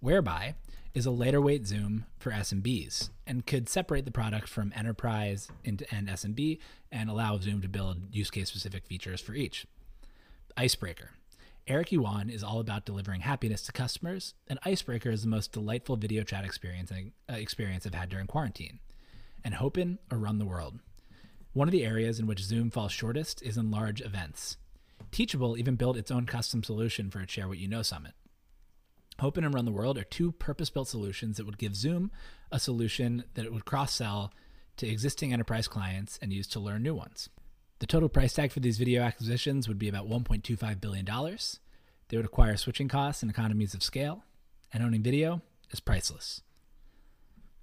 Whereby 0.00 0.54
is 0.94 1.06
a 1.06 1.10
lighter 1.10 1.40
weight 1.40 1.66
Zoom 1.66 2.06
for 2.18 2.30
SMBs 2.30 3.10
and 3.26 3.46
could 3.46 3.68
separate 3.68 4.04
the 4.04 4.10
product 4.10 4.48
from 4.48 4.72
enterprise 4.76 5.48
into 5.64 5.86
and 5.92 6.08
SMB 6.08 6.58
and 6.92 7.10
allow 7.10 7.38
Zoom 7.38 7.60
to 7.62 7.68
build 7.68 8.14
use 8.14 8.30
case 8.30 8.48
specific 8.48 8.86
features 8.86 9.20
for 9.20 9.34
each. 9.34 9.66
Icebreaker. 10.56 11.10
Eric 11.66 11.90
Yuan 11.90 12.30
is 12.30 12.44
all 12.44 12.60
about 12.60 12.86
delivering 12.86 13.22
happiness 13.22 13.62
to 13.62 13.72
customers, 13.72 14.34
and 14.46 14.60
Icebreaker 14.64 15.10
is 15.10 15.22
the 15.22 15.28
most 15.28 15.50
delightful 15.50 15.96
video 15.96 16.22
chat 16.22 16.44
experience, 16.44 16.92
uh, 16.92 17.32
experience 17.32 17.84
I've 17.84 17.94
had 17.94 18.08
during 18.08 18.28
quarantine. 18.28 18.78
And 19.44 19.54
Hopin 19.54 19.98
or 20.10 20.18
Run 20.18 20.38
the 20.38 20.44
World. 20.44 20.78
One 21.56 21.68
of 21.68 21.72
the 21.72 21.86
areas 21.86 22.20
in 22.20 22.26
which 22.26 22.42
Zoom 22.44 22.70
falls 22.70 22.92
shortest 22.92 23.40
is 23.40 23.56
in 23.56 23.70
large 23.70 24.02
events. 24.02 24.58
Teachable 25.10 25.56
even 25.56 25.76
built 25.76 25.96
its 25.96 26.10
own 26.10 26.26
custom 26.26 26.62
solution 26.62 27.10
for 27.10 27.20
a 27.20 27.26
Share 27.26 27.48
What 27.48 27.56
You 27.56 27.66
Know 27.66 27.80
summit. 27.80 28.12
Hopin 29.20 29.42
and 29.42 29.54
Run 29.54 29.64
the 29.64 29.72
World 29.72 29.96
are 29.96 30.04
two 30.04 30.32
purpose 30.32 30.68
built 30.68 30.86
solutions 30.86 31.38
that 31.38 31.46
would 31.46 31.56
give 31.56 31.74
Zoom 31.74 32.10
a 32.52 32.60
solution 32.60 33.24
that 33.32 33.46
it 33.46 33.54
would 33.54 33.64
cross 33.64 33.94
sell 33.94 34.34
to 34.76 34.86
existing 34.86 35.32
enterprise 35.32 35.66
clients 35.66 36.18
and 36.20 36.30
use 36.30 36.46
to 36.48 36.60
learn 36.60 36.82
new 36.82 36.94
ones. 36.94 37.30
The 37.78 37.86
total 37.86 38.10
price 38.10 38.34
tag 38.34 38.52
for 38.52 38.60
these 38.60 38.76
video 38.76 39.02
acquisitions 39.02 39.66
would 39.66 39.78
be 39.78 39.88
about 39.88 40.10
$1.25 40.10 40.78
billion. 40.78 41.06
They 42.08 42.18
would 42.18 42.26
acquire 42.26 42.58
switching 42.58 42.88
costs 42.88 43.22
and 43.22 43.30
economies 43.30 43.72
of 43.72 43.82
scale, 43.82 44.24
and 44.74 44.82
owning 44.82 45.02
video 45.02 45.40
is 45.70 45.80
priceless. 45.80 46.42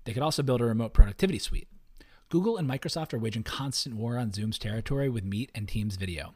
They 0.06 0.14
could 0.14 0.24
also 0.24 0.42
build 0.42 0.62
a 0.62 0.66
remote 0.66 0.96
productivity 0.96 1.38
suite. 1.38 1.68
Google 2.34 2.58
and 2.58 2.68
Microsoft 2.68 3.14
are 3.14 3.20
waging 3.20 3.44
constant 3.44 3.96
war 3.96 4.18
on 4.18 4.34
Zoom's 4.34 4.58
territory 4.58 5.08
with 5.08 5.24
Meet 5.24 5.52
and 5.54 5.68
Teams 5.68 5.98
video. 5.98 6.34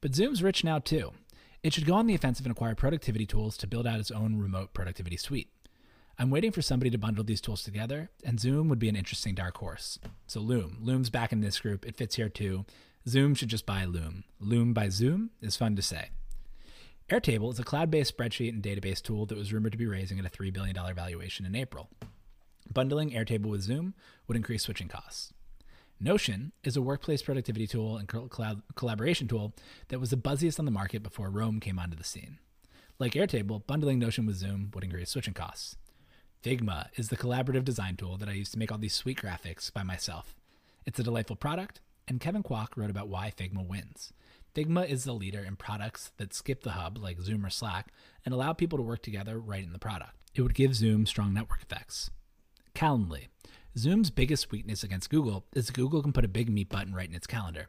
But 0.00 0.16
Zoom's 0.16 0.42
rich 0.42 0.64
now 0.64 0.80
too. 0.80 1.12
It 1.62 1.72
should 1.72 1.86
go 1.86 1.94
on 1.94 2.08
the 2.08 2.14
offensive 2.16 2.44
and 2.44 2.50
acquire 2.50 2.74
productivity 2.74 3.24
tools 3.24 3.56
to 3.58 3.68
build 3.68 3.86
out 3.86 4.00
its 4.00 4.10
own 4.10 4.40
remote 4.40 4.74
productivity 4.74 5.16
suite. 5.16 5.48
I'm 6.18 6.30
waiting 6.30 6.50
for 6.50 6.60
somebody 6.60 6.90
to 6.90 6.98
bundle 6.98 7.22
these 7.22 7.40
tools 7.40 7.62
together, 7.62 8.10
and 8.24 8.40
Zoom 8.40 8.68
would 8.68 8.80
be 8.80 8.88
an 8.88 8.96
interesting 8.96 9.36
dark 9.36 9.58
horse. 9.58 10.00
So 10.26 10.40
Loom. 10.40 10.78
Loom's 10.80 11.08
back 11.08 11.32
in 11.32 11.40
this 11.40 11.60
group. 11.60 11.86
It 11.86 11.96
fits 11.96 12.16
here 12.16 12.28
too. 12.28 12.64
Zoom 13.08 13.36
should 13.36 13.48
just 13.48 13.64
buy 13.64 13.84
Loom. 13.84 14.24
Loom 14.40 14.74
by 14.74 14.88
Zoom 14.88 15.30
is 15.40 15.54
fun 15.54 15.76
to 15.76 15.82
say. 15.82 16.08
Airtable 17.08 17.52
is 17.52 17.60
a 17.60 17.62
cloud 17.62 17.92
based 17.92 18.16
spreadsheet 18.16 18.48
and 18.48 18.60
database 18.60 19.00
tool 19.00 19.26
that 19.26 19.38
was 19.38 19.52
rumored 19.52 19.70
to 19.70 19.78
be 19.78 19.86
raising 19.86 20.18
at 20.18 20.26
a 20.26 20.36
$3 20.36 20.52
billion 20.52 20.74
valuation 20.96 21.46
in 21.46 21.54
April. 21.54 21.90
Bundling 22.70 23.10
Airtable 23.10 23.46
with 23.46 23.62
Zoom 23.62 23.94
would 24.26 24.36
increase 24.36 24.62
switching 24.62 24.88
costs. 24.88 25.32
Notion 26.00 26.52
is 26.64 26.76
a 26.76 26.82
workplace 26.82 27.22
productivity 27.22 27.66
tool 27.66 27.96
and 27.96 28.08
cloud 28.08 28.62
collaboration 28.74 29.28
tool 29.28 29.54
that 29.88 30.00
was 30.00 30.10
the 30.10 30.16
buzziest 30.16 30.58
on 30.58 30.64
the 30.64 30.70
market 30.70 31.02
before 31.02 31.30
Roam 31.30 31.60
came 31.60 31.78
onto 31.78 31.96
the 31.96 32.02
scene. 32.02 32.38
Like 32.98 33.12
Airtable, 33.12 33.66
bundling 33.66 33.98
Notion 33.98 34.26
with 34.26 34.36
Zoom 34.36 34.70
would 34.74 34.84
increase 34.84 35.10
switching 35.10 35.34
costs. 35.34 35.76
Figma 36.42 36.88
is 36.96 37.08
the 37.08 37.16
collaborative 37.16 37.64
design 37.64 37.96
tool 37.96 38.16
that 38.16 38.28
I 38.28 38.32
use 38.32 38.50
to 38.50 38.58
make 38.58 38.72
all 38.72 38.78
these 38.78 38.94
sweet 38.94 39.20
graphics 39.20 39.72
by 39.72 39.84
myself. 39.84 40.34
It's 40.84 40.98
a 40.98 41.04
delightful 41.04 41.36
product, 41.36 41.80
and 42.08 42.20
Kevin 42.20 42.42
Kwok 42.42 42.76
wrote 42.76 42.90
about 42.90 43.08
why 43.08 43.32
Figma 43.36 43.64
wins. 43.64 44.12
Figma 44.54 44.88
is 44.88 45.04
the 45.04 45.12
leader 45.12 45.44
in 45.44 45.54
products 45.54 46.10
that 46.16 46.34
skip 46.34 46.64
the 46.64 46.72
hub, 46.72 46.98
like 46.98 47.20
Zoom 47.20 47.46
or 47.46 47.50
Slack, 47.50 47.92
and 48.24 48.34
allow 48.34 48.52
people 48.52 48.76
to 48.76 48.82
work 48.82 49.02
together 49.02 49.38
right 49.38 49.62
in 49.62 49.72
the 49.72 49.78
product. 49.78 50.14
It 50.34 50.42
would 50.42 50.54
give 50.54 50.74
Zoom 50.74 51.06
strong 51.06 51.32
network 51.32 51.62
effects. 51.62 52.10
Calendly. 52.74 53.28
Zoom's 53.76 54.10
biggest 54.10 54.50
weakness 54.50 54.82
against 54.82 55.10
Google 55.10 55.44
is 55.54 55.66
that 55.66 55.74
Google 55.74 56.02
can 56.02 56.12
put 56.12 56.24
a 56.24 56.28
big 56.28 56.50
meet 56.50 56.68
button 56.68 56.94
right 56.94 57.08
in 57.08 57.14
its 57.14 57.26
calendar. 57.26 57.68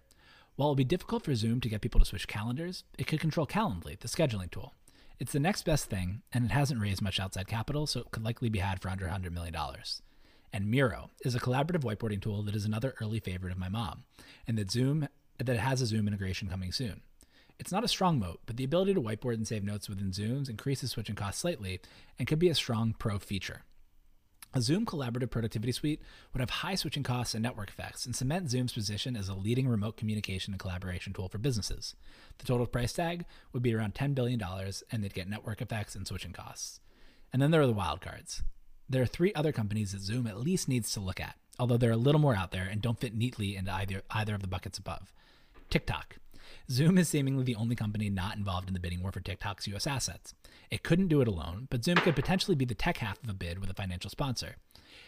While 0.55 0.69
it 0.69 0.71
will 0.71 0.75
be 0.75 0.83
difficult 0.83 1.23
for 1.23 1.33
Zoom 1.33 1.61
to 1.61 1.69
get 1.69 1.81
people 1.81 1.99
to 1.99 2.05
switch 2.05 2.27
calendars, 2.27 2.83
it 2.97 3.07
could 3.07 3.19
control 3.19 3.47
Calendly, 3.47 3.99
the 3.99 4.07
scheduling 4.07 4.51
tool. 4.51 4.73
It's 5.19 5.31
the 5.31 5.39
next 5.39 5.63
best 5.63 5.89
thing, 5.89 6.21
and 6.33 6.45
it 6.45 6.51
hasn't 6.51 6.81
raised 6.81 7.01
much 7.01 7.19
outside 7.19 7.47
capital, 7.47 7.87
so 7.87 8.01
it 8.01 8.11
could 8.11 8.23
likely 8.23 8.49
be 8.49 8.59
had 8.59 8.81
for 8.81 8.89
under 8.89 9.05
$100 9.05 9.31
million. 9.31 9.55
And 10.51 10.69
Miro 10.69 11.09
is 11.23 11.33
a 11.33 11.39
collaborative 11.39 11.83
whiteboarding 11.83 12.21
tool 12.21 12.43
that 12.43 12.55
is 12.55 12.65
another 12.65 12.93
early 13.01 13.19
favorite 13.19 13.51
of 13.51 13.57
my 13.57 13.69
mom, 13.69 14.03
and 14.47 14.57
that 14.57 14.71
Zoom 14.71 15.07
that 15.39 15.57
has 15.57 15.81
a 15.81 15.85
Zoom 15.85 16.07
integration 16.07 16.49
coming 16.49 16.71
soon. 16.71 17.01
It's 17.59 17.71
not 17.71 17.83
a 17.83 17.87
strong 17.87 18.19
moat, 18.19 18.41
but 18.45 18.57
the 18.57 18.63
ability 18.63 18.93
to 18.93 19.01
whiteboard 19.01 19.35
and 19.35 19.47
save 19.47 19.63
notes 19.63 19.89
within 19.89 20.11
Zooms 20.11 20.49
increases 20.49 20.91
switching 20.91 21.15
costs 21.15 21.41
slightly 21.41 21.79
and 22.19 22.27
could 22.27 22.39
be 22.39 22.49
a 22.49 22.55
strong 22.55 22.93
pro 22.97 23.19
feature. 23.19 23.63
A 24.55 24.61
Zoom 24.61 24.85
collaborative 24.85 25.31
productivity 25.31 25.71
suite 25.71 25.99
would 26.31 26.39
have 26.39 26.49
high 26.49 26.75
switching 26.75 27.01
costs 27.01 27.33
and 27.33 27.41
network 27.41 27.69
effects 27.69 28.05
and 28.05 28.15
cement 28.15 28.51
Zoom's 28.51 28.73
position 28.73 29.15
as 29.15 29.27
a 29.27 29.33
leading 29.33 29.67
remote 29.67 29.97
communication 29.97 30.53
and 30.53 30.59
collaboration 30.59 31.11
tool 31.11 31.27
for 31.27 31.39
businesses. 31.39 31.95
The 32.37 32.45
total 32.45 32.67
price 32.67 32.93
tag 32.93 33.25
would 33.51 33.63
be 33.63 33.73
around 33.73 33.95
$10 33.95 34.13
billion, 34.13 34.39
and 34.91 35.03
they'd 35.03 35.13
get 35.13 35.27
network 35.27 35.59
effects 35.61 35.95
and 35.95 36.05
switching 36.05 36.33
costs. 36.33 36.79
And 37.31 37.41
then 37.41 37.49
there 37.49 37.61
are 37.61 37.67
the 37.67 37.73
wildcards. 37.73 38.43
There 38.87 39.01
are 39.01 39.07
three 39.07 39.33
other 39.33 39.51
companies 39.51 39.91
that 39.93 40.01
Zoom 40.01 40.27
at 40.27 40.39
least 40.39 40.67
needs 40.67 40.93
to 40.93 40.99
look 40.99 41.19
at, 41.19 41.35
although 41.57 41.77
they're 41.77 41.91
a 41.91 41.97
little 41.97 42.21
more 42.21 42.35
out 42.35 42.51
there 42.51 42.67
and 42.69 42.79
don't 42.79 42.99
fit 42.99 43.15
neatly 43.15 43.55
into 43.55 43.73
either, 43.73 44.03
either 44.11 44.35
of 44.35 44.41
the 44.41 44.47
buckets 44.47 44.77
above. 44.77 45.11
TikTok. 45.71 46.17
Zoom 46.71 46.97
is 46.97 47.09
seemingly 47.09 47.43
the 47.43 47.55
only 47.55 47.75
company 47.75 48.09
not 48.09 48.37
involved 48.37 48.67
in 48.67 48.73
the 48.73 48.79
bidding 48.79 49.01
war 49.01 49.11
for 49.11 49.19
TikTok's 49.19 49.67
US 49.67 49.85
assets. 49.85 50.33
It 50.71 50.83
couldn't 50.83 51.09
do 51.09 51.21
it 51.21 51.27
alone, 51.27 51.67
but 51.69 51.83
Zoom 51.83 51.97
could 51.97 52.15
potentially 52.15 52.55
be 52.55 52.65
the 52.65 52.73
tech 52.73 52.97
half 52.97 53.21
of 53.23 53.29
a 53.29 53.33
bid 53.33 53.59
with 53.59 53.69
a 53.69 53.73
financial 53.73 54.09
sponsor. 54.09 54.55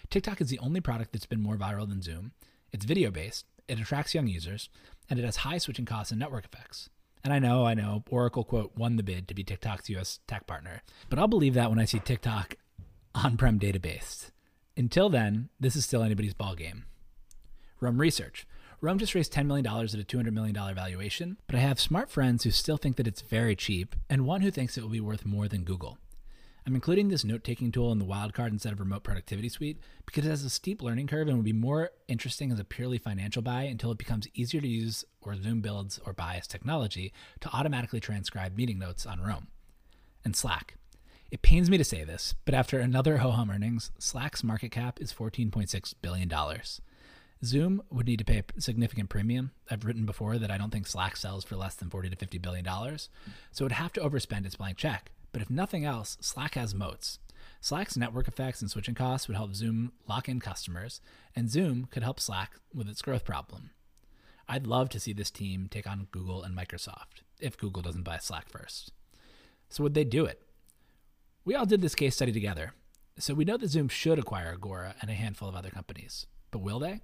TikTok 0.09 0.41
is 0.41 0.49
the 0.49 0.59
only 0.59 0.81
product 0.81 1.13
that's 1.13 1.25
been 1.25 1.41
more 1.41 1.57
viral 1.57 1.87
than 1.87 2.01
Zoom. 2.01 2.33
It's 2.71 2.85
video 2.85 3.09
based, 3.09 3.45
it 3.67 3.79
attracts 3.79 4.13
young 4.13 4.27
users, 4.27 4.69
and 5.09 5.17
it 5.17 5.25
has 5.25 5.37
high 5.37 5.57
switching 5.57 5.85
costs 5.85 6.11
and 6.11 6.19
network 6.19 6.45
effects. 6.45 6.89
And 7.23 7.33
I 7.33 7.39
know, 7.39 7.65
I 7.65 7.73
know, 7.73 8.03
Oracle, 8.09 8.43
quote, 8.43 8.73
won 8.75 8.97
the 8.97 9.03
bid 9.03 9.27
to 9.29 9.33
be 9.33 9.43
TikTok's 9.43 9.89
US 9.91 10.19
tech 10.27 10.45
partner, 10.45 10.81
but 11.09 11.17
I'll 11.17 11.27
believe 11.27 11.53
that 11.53 11.69
when 11.69 11.79
I 11.79 11.85
see 11.85 11.99
TikTok 11.99 12.55
on 13.15 13.37
prem 13.37 13.59
database. 13.59 14.31
Until 14.75 15.09
then, 15.09 15.49
this 15.57 15.77
is 15.77 15.85
still 15.85 16.03
anybody's 16.03 16.33
ballgame. 16.33 16.83
Roam 17.79 17.99
Research. 17.99 18.45
Roam 18.81 18.99
just 18.99 19.15
raised 19.15 19.33
$10 19.33 19.45
million 19.45 19.65
at 19.65 19.93
a 19.93 19.97
$200 19.97 20.33
million 20.33 20.53
valuation, 20.53 21.37
but 21.47 21.55
I 21.55 21.59
have 21.59 21.79
smart 21.79 22.09
friends 22.09 22.43
who 22.43 22.51
still 22.51 22.77
think 22.77 22.97
that 22.97 23.07
it's 23.07 23.21
very 23.21 23.55
cheap, 23.55 23.95
and 24.09 24.25
one 24.25 24.41
who 24.41 24.51
thinks 24.51 24.77
it 24.77 24.81
will 24.81 24.89
be 24.89 24.99
worth 24.99 25.25
more 25.25 25.47
than 25.47 25.63
Google. 25.63 25.97
I'm 26.67 26.73
including 26.73 27.09
this 27.09 27.23
note 27.23 27.43
taking 27.43 27.71
tool 27.71 27.91
in 27.91 27.99
the 27.99 28.05
wildcard 28.05 28.49
instead 28.49 28.73
of 28.73 28.79
remote 28.79 29.03
productivity 29.03 29.49
suite 29.49 29.79
because 30.07 30.25
it 30.25 30.29
has 30.29 30.43
a 30.43 30.49
steep 30.49 30.81
learning 30.81 31.05
curve 31.05 31.27
and 31.27 31.37
will 31.37 31.43
be 31.43 31.53
more 31.53 31.91
interesting 32.07 32.51
as 32.51 32.59
a 32.59 32.63
purely 32.63 32.97
financial 32.97 33.43
buy 33.43 33.63
until 33.63 33.91
it 33.91 33.99
becomes 33.99 34.27
easier 34.33 34.59
to 34.59 34.67
use 34.67 35.05
or 35.21 35.35
Zoom 35.35 35.61
builds 35.61 35.99
or 36.07 36.13
buys 36.13 36.47
technology 36.47 37.13
to 37.41 37.49
automatically 37.53 37.99
transcribe 37.99 38.57
meeting 38.57 38.79
notes 38.79 39.05
on 39.05 39.21
Roam. 39.21 39.47
And 40.23 40.35
Slack. 40.35 40.75
It 41.29 41.43
pains 41.43 41.69
me 41.69 41.77
to 41.77 41.83
say 41.83 42.03
this, 42.03 42.33
but 42.45 42.55
after 42.55 42.79
another 42.79 43.17
ho 43.17 43.29
hum 43.29 43.51
earnings, 43.51 43.91
Slack's 43.99 44.43
market 44.43 44.71
cap 44.71 44.99
is 44.99 45.13
$14.6 45.13 45.93
billion. 46.01 46.29
Zoom 47.43 47.81
would 47.89 48.07
need 48.07 48.19
to 48.19 48.25
pay 48.25 48.41
a 48.57 48.61
significant 48.61 49.09
premium. 49.09 49.51
I've 49.69 49.85
written 49.85 50.05
before 50.05 50.37
that 50.37 50.51
I 50.51 50.57
don't 50.57 50.71
think 50.71 50.87
Slack 50.87 51.17
sells 51.17 51.43
for 51.43 51.55
less 51.55 51.75
than 51.75 51.89
40 51.89 52.09
to 52.09 52.15
50 52.15 52.37
billion 52.37 52.63
dollars, 52.63 53.09
so 53.51 53.63
it 53.63 53.65
would 53.65 53.71
have 53.73 53.93
to 53.93 54.01
overspend 54.01 54.45
its 54.45 54.55
blank 54.55 54.77
check. 54.77 55.11
But 55.31 55.41
if 55.41 55.49
nothing 55.49 55.83
else, 55.85 56.17
Slack 56.21 56.55
has 56.55 56.73
moats. 56.73 57.19
Slack's 57.59 57.97
network 57.97 58.27
effects 58.27 58.61
and 58.61 58.71
switching 58.71 58.95
costs 58.95 59.27
would 59.27 59.37
help 59.37 59.53
Zoom 59.53 59.91
lock 60.07 60.29
in 60.29 60.39
customers, 60.39 61.01
and 61.35 61.49
Zoom 61.49 61.87
could 61.91 62.03
help 62.03 62.19
Slack 62.19 62.53
with 62.73 62.87
its 62.87 63.01
growth 63.01 63.25
problem. 63.25 63.71
I'd 64.47 64.67
love 64.67 64.89
to 64.89 64.99
see 64.99 65.13
this 65.13 65.31
team 65.31 65.67
take 65.69 65.87
on 65.87 66.07
Google 66.11 66.43
and 66.43 66.55
Microsoft 66.55 67.23
if 67.39 67.57
Google 67.57 67.81
doesn't 67.81 68.03
buy 68.03 68.17
Slack 68.19 68.49
first. 68.49 68.91
So 69.69 69.83
would 69.83 69.93
they 69.93 70.03
do 70.03 70.25
it? 70.25 70.41
We 71.43 71.55
all 71.55 71.65
did 71.65 71.81
this 71.81 71.95
case 71.95 72.15
study 72.15 72.31
together, 72.31 72.73
so 73.17 73.33
we 73.33 73.45
know 73.45 73.57
that 73.57 73.69
Zoom 73.69 73.89
should 73.89 74.19
acquire 74.19 74.53
Agora 74.53 74.95
and 75.01 75.09
a 75.09 75.15
handful 75.15 75.49
of 75.49 75.55
other 75.55 75.69
companies. 75.69 76.27
But 76.51 76.59
will 76.59 76.79
they? 76.79 77.01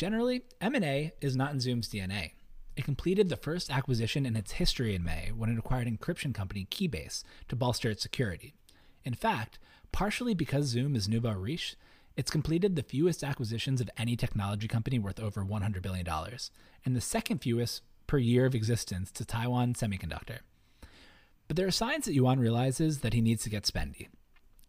Generally, 0.00 0.44
M&A 0.62 1.12
is 1.20 1.36
not 1.36 1.52
in 1.52 1.60
Zoom's 1.60 1.86
DNA. 1.86 2.30
It 2.74 2.86
completed 2.86 3.28
the 3.28 3.36
first 3.36 3.70
acquisition 3.70 4.24
in 4.24 4.34
its 4.34 4.52
history 4.52 4.94
in 4.94 5.04
May 5.04 5.30
when 5.36 5.50
it 5.50 5.58
acquired 5.58 5.86
encryption 5.86 6.32
company 6.32 6.66
Keybase 6.70 7.22
to 7.48 7.54
bolster 7.54 7.90
its 7.90 8.00
security. 8.00 8.54
In 9.04 9.12
fact, 9.12 9.58
partially 9.92 10.32
because 10.32 10.64
Zoom 10.64 10.96
is 10.96 11.06
nouveau 11.06 11.34
riche, 11.34 11.76
it's 12.16 12.30
completed 12.30 12.76
the 12.76 12.82
fewest 12.82 13.22
acquisitions 13.22 13.82
of 13.82 13.90
any 13.98 14.16
technology 14.16 14.68
company 14.68 14.98
worth 14.98 15.20
over 15.20 15.44
$100 15.44 15.82
billion, 15.82 16.08
and 16.86 16.96
the 16.96 17.02
second 17.02 17.42
fewest 17.42 17.82
per 18.06 18.16
year 18.16 18.46
of 18.46 18.54
existence 18.54 19.12
to 19.12 19.26
Taiwan 19.26 19.74
Semiconductor. 19.74 20.38
But 21.46 21.58
there 21.58 21.66
are 21.66 21.70
signs 21.70 22.06
that 22.06 22.14
Yuan 22.14 22.40
realizes 22.40 23.00
that 23.00 23.12
he 23.12 23.20
needs 23.20 23.42
to 23.42 23.50
get 23.50 23.64
spendy. 23.64 24.08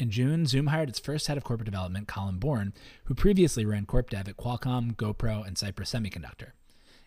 In 0.02 0.10
June, 0.10 0.48
Zoom 0.48 0.66
hired 0.66 0.90
its 0.90 0.98
first 0.98 1.28
head 1.28 1.38
of 1.38 1.44
corporate 1.44 1.70
development, 1.70 2.08
Colin 2.08 2.40
Born, 2.40 2.74
who 3.04 3.14
previously 3.14 3.68
ran 3.68 3.86
corp 3.86 4.10
dev 4.10 4.28
at 4.28 4.36
Qualcomm, 4.36 4.96
GoPro, 4.96 5.46
and 5.46 5.56
Cypress 5.56 5.94
Semiconductor. 5.94 6.54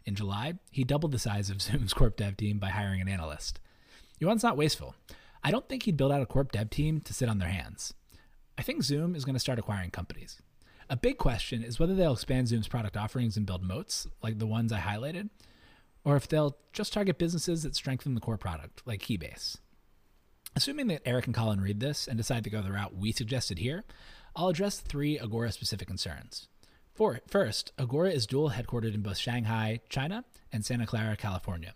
In 0.07 0.15
July, 0.15 0.55
he 0.71 0.85
doubled 0.85 1.11
the 1.11 1.19
size 1.19 1.51
of 1.51 1.61
Zoom's 1.61 1.93
corp 1.93 2.17
dev 2.17 2.37
team 2.37 2.61
by 2.61 2.69
hiring 2.69 3.01
an 3.01 3.09
analyst. 3.09 3.59
Yuan's 4.21 4.45
not 4.45 4.57
wasteful. 4.57 4.95
I 5.43 5.51
don't 5.51 5.69
think 5.69 5.83
he'd 5.83 5.97
build 5.97 6.13
out 6.13 6.23
a 6.23 6.27
corp 6.27 6.53
dev 6.53 6.71
team 6.71 7.01
to 7.01 7.13
sit 7.13 7.29
on 7.29 7.39
their 7.39 7.49
hands. 7.49 7.95
I 8.57 8.63
think 8.63 8.85
Zoom 8.85 9.17
is 9.17 9.25
going 9.25 9.35
to 9.35 9.41
start 9.41 9.59
acquiring 9.59 9.91
companies. 9.91 10.41
A 10.89 10.97
big 10.97 11.19
question 11.19 11.65
is 11.65 11.81
whether 11.81 11.97
they'll 11.97 12.13
expand 12.13 12.47
Zoom's 12.47 12.69
product 12.69 12.97
offerings 12.97 13.37
and 13.37 13.45
build 13.45 13.65
moats, 13.65 14.07
like 14.23 14.39
the 14.39 14.47
ones 14.47 14.73
I 14.73 14.79
highlighted, 14.79 15.31
or 16.05 16.15
if 16.15 16.29
they'll 16.29 16.59
just 16.73 16.93
target 16.93 17.19
businesses 17.19 17.65
that 17.65 17.75
strengthen 17.75 18.15
the 18.15 18.21
core 18.21 18.39
product, 18.39 18.83
like 18.87 19.01
Keybase. 19.01 19.57
Assuming 20.57 20.87
that 20.87 21.03
Eric 21.05 21.27
and 21.27 21.35
Colin 21.35 21.61
read 21.61 21.81
this 21.81 22.07
and 22.07 22.17
decide 22.17 22.45
to 22.45 22.51
go 22.51 22.63
the 22.63 22.71
route 22.71 22.95
we 22.95 23.11
suggested 23.11 23.59
here, 23.59 23.83
I'll 24.37 24.49
address 24.49 24.79
three 24.79 25.19
Agora 25.19 25.51
specific 25.51 25.89
concerns. 25.89 26.47
For, 26.95 27.21
first, 27.27 27.73
Agora 27.77 28.11
is 28.11 28.25
dual 28.25 28.51
headquartered 28.51 28.95
in 28.95 29.03
both 29.03 29.19
Shanghai, 29.19 29.81
China, 29.89 30.25
and 30.53 30.65
Santa 30.65 30.87
Clara, 30.87 31.17
California. 31.17 31.75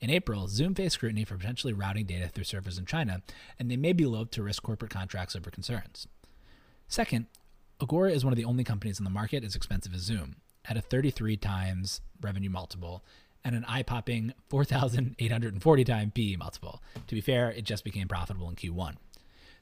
In 0.00 0.10
April, 0.10 0.46
Zoom 0.46 0.76
faced 0.76 0.94
scrutiny 0.94 1.24
for 1.24 1.36
potentially 1.36 1.72
routing 1.72 2.06
data 2.06 2.28
through 2.28 2.44
servers 2.44 2.78
in 2.78 2.86
China, 2.86 3.20
and 3.58 3.68
they 3.68 3.76
may 3.76 3.92
be 3.92 4.06
loath 4.06 4.30
to 4.30 4.44
risk 4.44 4.62
corporate 4.62 4.92
contracts 4.92 5.34
over 5.34 5.50
concerns. 5.50 6.06
Second, 6.86 7.26
Agora 7.80 8.12
is 8.12 8.24
one 8.24 8.32
of 8.32 8.36
the 8.36 8.44
only 8.44 8.62
companies 8.62 9.00
in 9.00 9.04
the 9.04 9.10
market 9.10 9.42
as 9.42 9.56
expensive 9.56 9.92
as 9.92 10.02
Zoom, 10.02 10.36
at 10.66 10.76
a 10.76 10.80
33 10.80 11.36
times 11.36 12.00
revenue 12.20 12.50
multiple 12.50 13.02
and 13.44 13.54
an 13.54 13.64
eye 13.66 13.82
popping 13.82 14.32
4,840 14.48 15.84
time 15.84 16.10
PE 16.10 16.36
multiple. 16.36 16.82
To 17.06 17.14
be 17.14 17.20
fair, 17.20 17.50
it 17.50 17.64
just 17.64 17.84
became 17.84 18.08
profitable 18.08 18.48
in 18.48 18.56
Q1. 18.56 18.96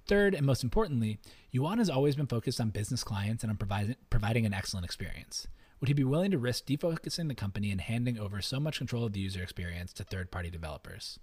Third, 0.06 0.34
and 0.34 0.46
most 0.46 0.64
importantly, 0.64 1.18
Yuan 1.50 1.78
has 1.78 1.90
always 1.90 2.16
been 2.16 2.26
focused 2.26 2.60
on 2.60 2.70
business 2.70 3.04
clients 3.04 3.44
and 3.44 3.50
on 3.50 3.96
providing, 4.10 4.46
an 4.46 4.54
excellent 4.54 4.86
experience. 4.86 5.46
Would 5.80 5.88
he 5.88 5.94
be 5.94 6.04
willing 6.04 6.30
to 6.30 6.38
risk 6.38 6.66
defocusing 6.66 7.28
the 7.28 7.34
company 7.34 7.70
and 7.70 7.80
handing 7.80 8.18
over 8.18 8.40
so 8.40 8.58
much 8.58 8.78
control 8.78 9.04
of 9.04 9.12
the 9.12 9.20
user 9.20 9.42
experience 9.42 9.92
to 9.94 10.04
third 10.04 10.30
party 10.30 10.50
developers? 10.50 11.20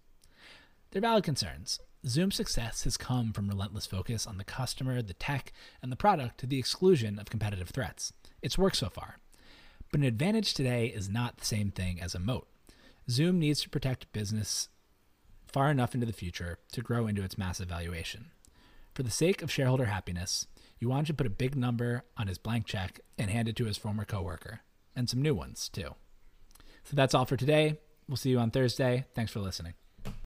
They're 0.91 1.01
valid 1.01 1.23
concerns. 1.23 1.79
Zoom's 2.05 2.35
success 2.35 2.83
has 2.83 2.95
come 2.95 3.33
from 3.33 3.49
relentless 3.49 3.87
focus 3.87 4.27
on 4.27 4.37
the 4.37 4.43
customer, 4.43 5.01
the 5.01 5.15
tech, 5.15 5.51
and 5.81 5.91
the 5.91 5.97
product 5.97 6.37
to 6.39 6.45
the 6.45 6.59
exclusion 6.59 7.17
of 7.17 7.29
competitive 7.29 7.69
threats. 7.69 8.13
It's 8.41 8.57
worked 8.57 8.77
so 8.77 8.89
far. 8.89 9.17
But 9.95 10.01
an 10.01 10.07
advantage 10.07 10.53
today 10.53 10.87
is 10.87 11.07
not 11.07 11.37
the 11.37 11.45
same 11.45 11.71
thing 11.71 12.01
as 12.01 12.13
a 12.13 12.19
moat. 12.19 12.49
Zoom 13.09 13.39
needs 13.39 13.61
to 13.61 13.69
protect 13.69 14.11
business 14.11 14.67
far 15.47 15.71
enough 15.71 15.93
into 15.93 16.05
the 16.05 16.11
future 16.11 16.59
to 16.73 16.81
grow 16.81 17.07
into 17.07 17.23
its 17.23 17.37
massive 17.37 17.69
valuation. 17.69 18.31
For 18.93 19.03
the 19.03 19.09
sake 19.09 19.41
of 19.41 19.49
shareholder 19.49 19.85
happiness, 19.85 20.47
Yuan 20.81 21.05
should 21.05 21.17
put 21.17 21.27
a 21.27 21.29
big 21.29 21.55
number 21.55 22.03
on 22.17 22.27
his 22.27 22.37
blank 22.37 22.65
check 22.65 22.99
and 23.17 23.29
hand 23.29 23.47
it 23.47 23.55
to 23.55 23.63
his 23.63 23.77
former 23.77 24.03
coworker, 24.03 24.59
and 24.97 25.09
some 25.09 25.21
new 25.21 25.33
ones, 25.33 25.69
too. 25.69 25.95
So 26.83 26.93
that's 26.97 27.13
all 27.13 27.23
for 27.23 27.37
today. 27.37 27.79
We'll 28.09 28.17
see 28.17 28.31
you 28.31 28.39
on 28.39 28.51
Thursday. 28.51 29.05
Thanks 29.15 29.31
for 29.31 29.39
listening. 29.39 29.75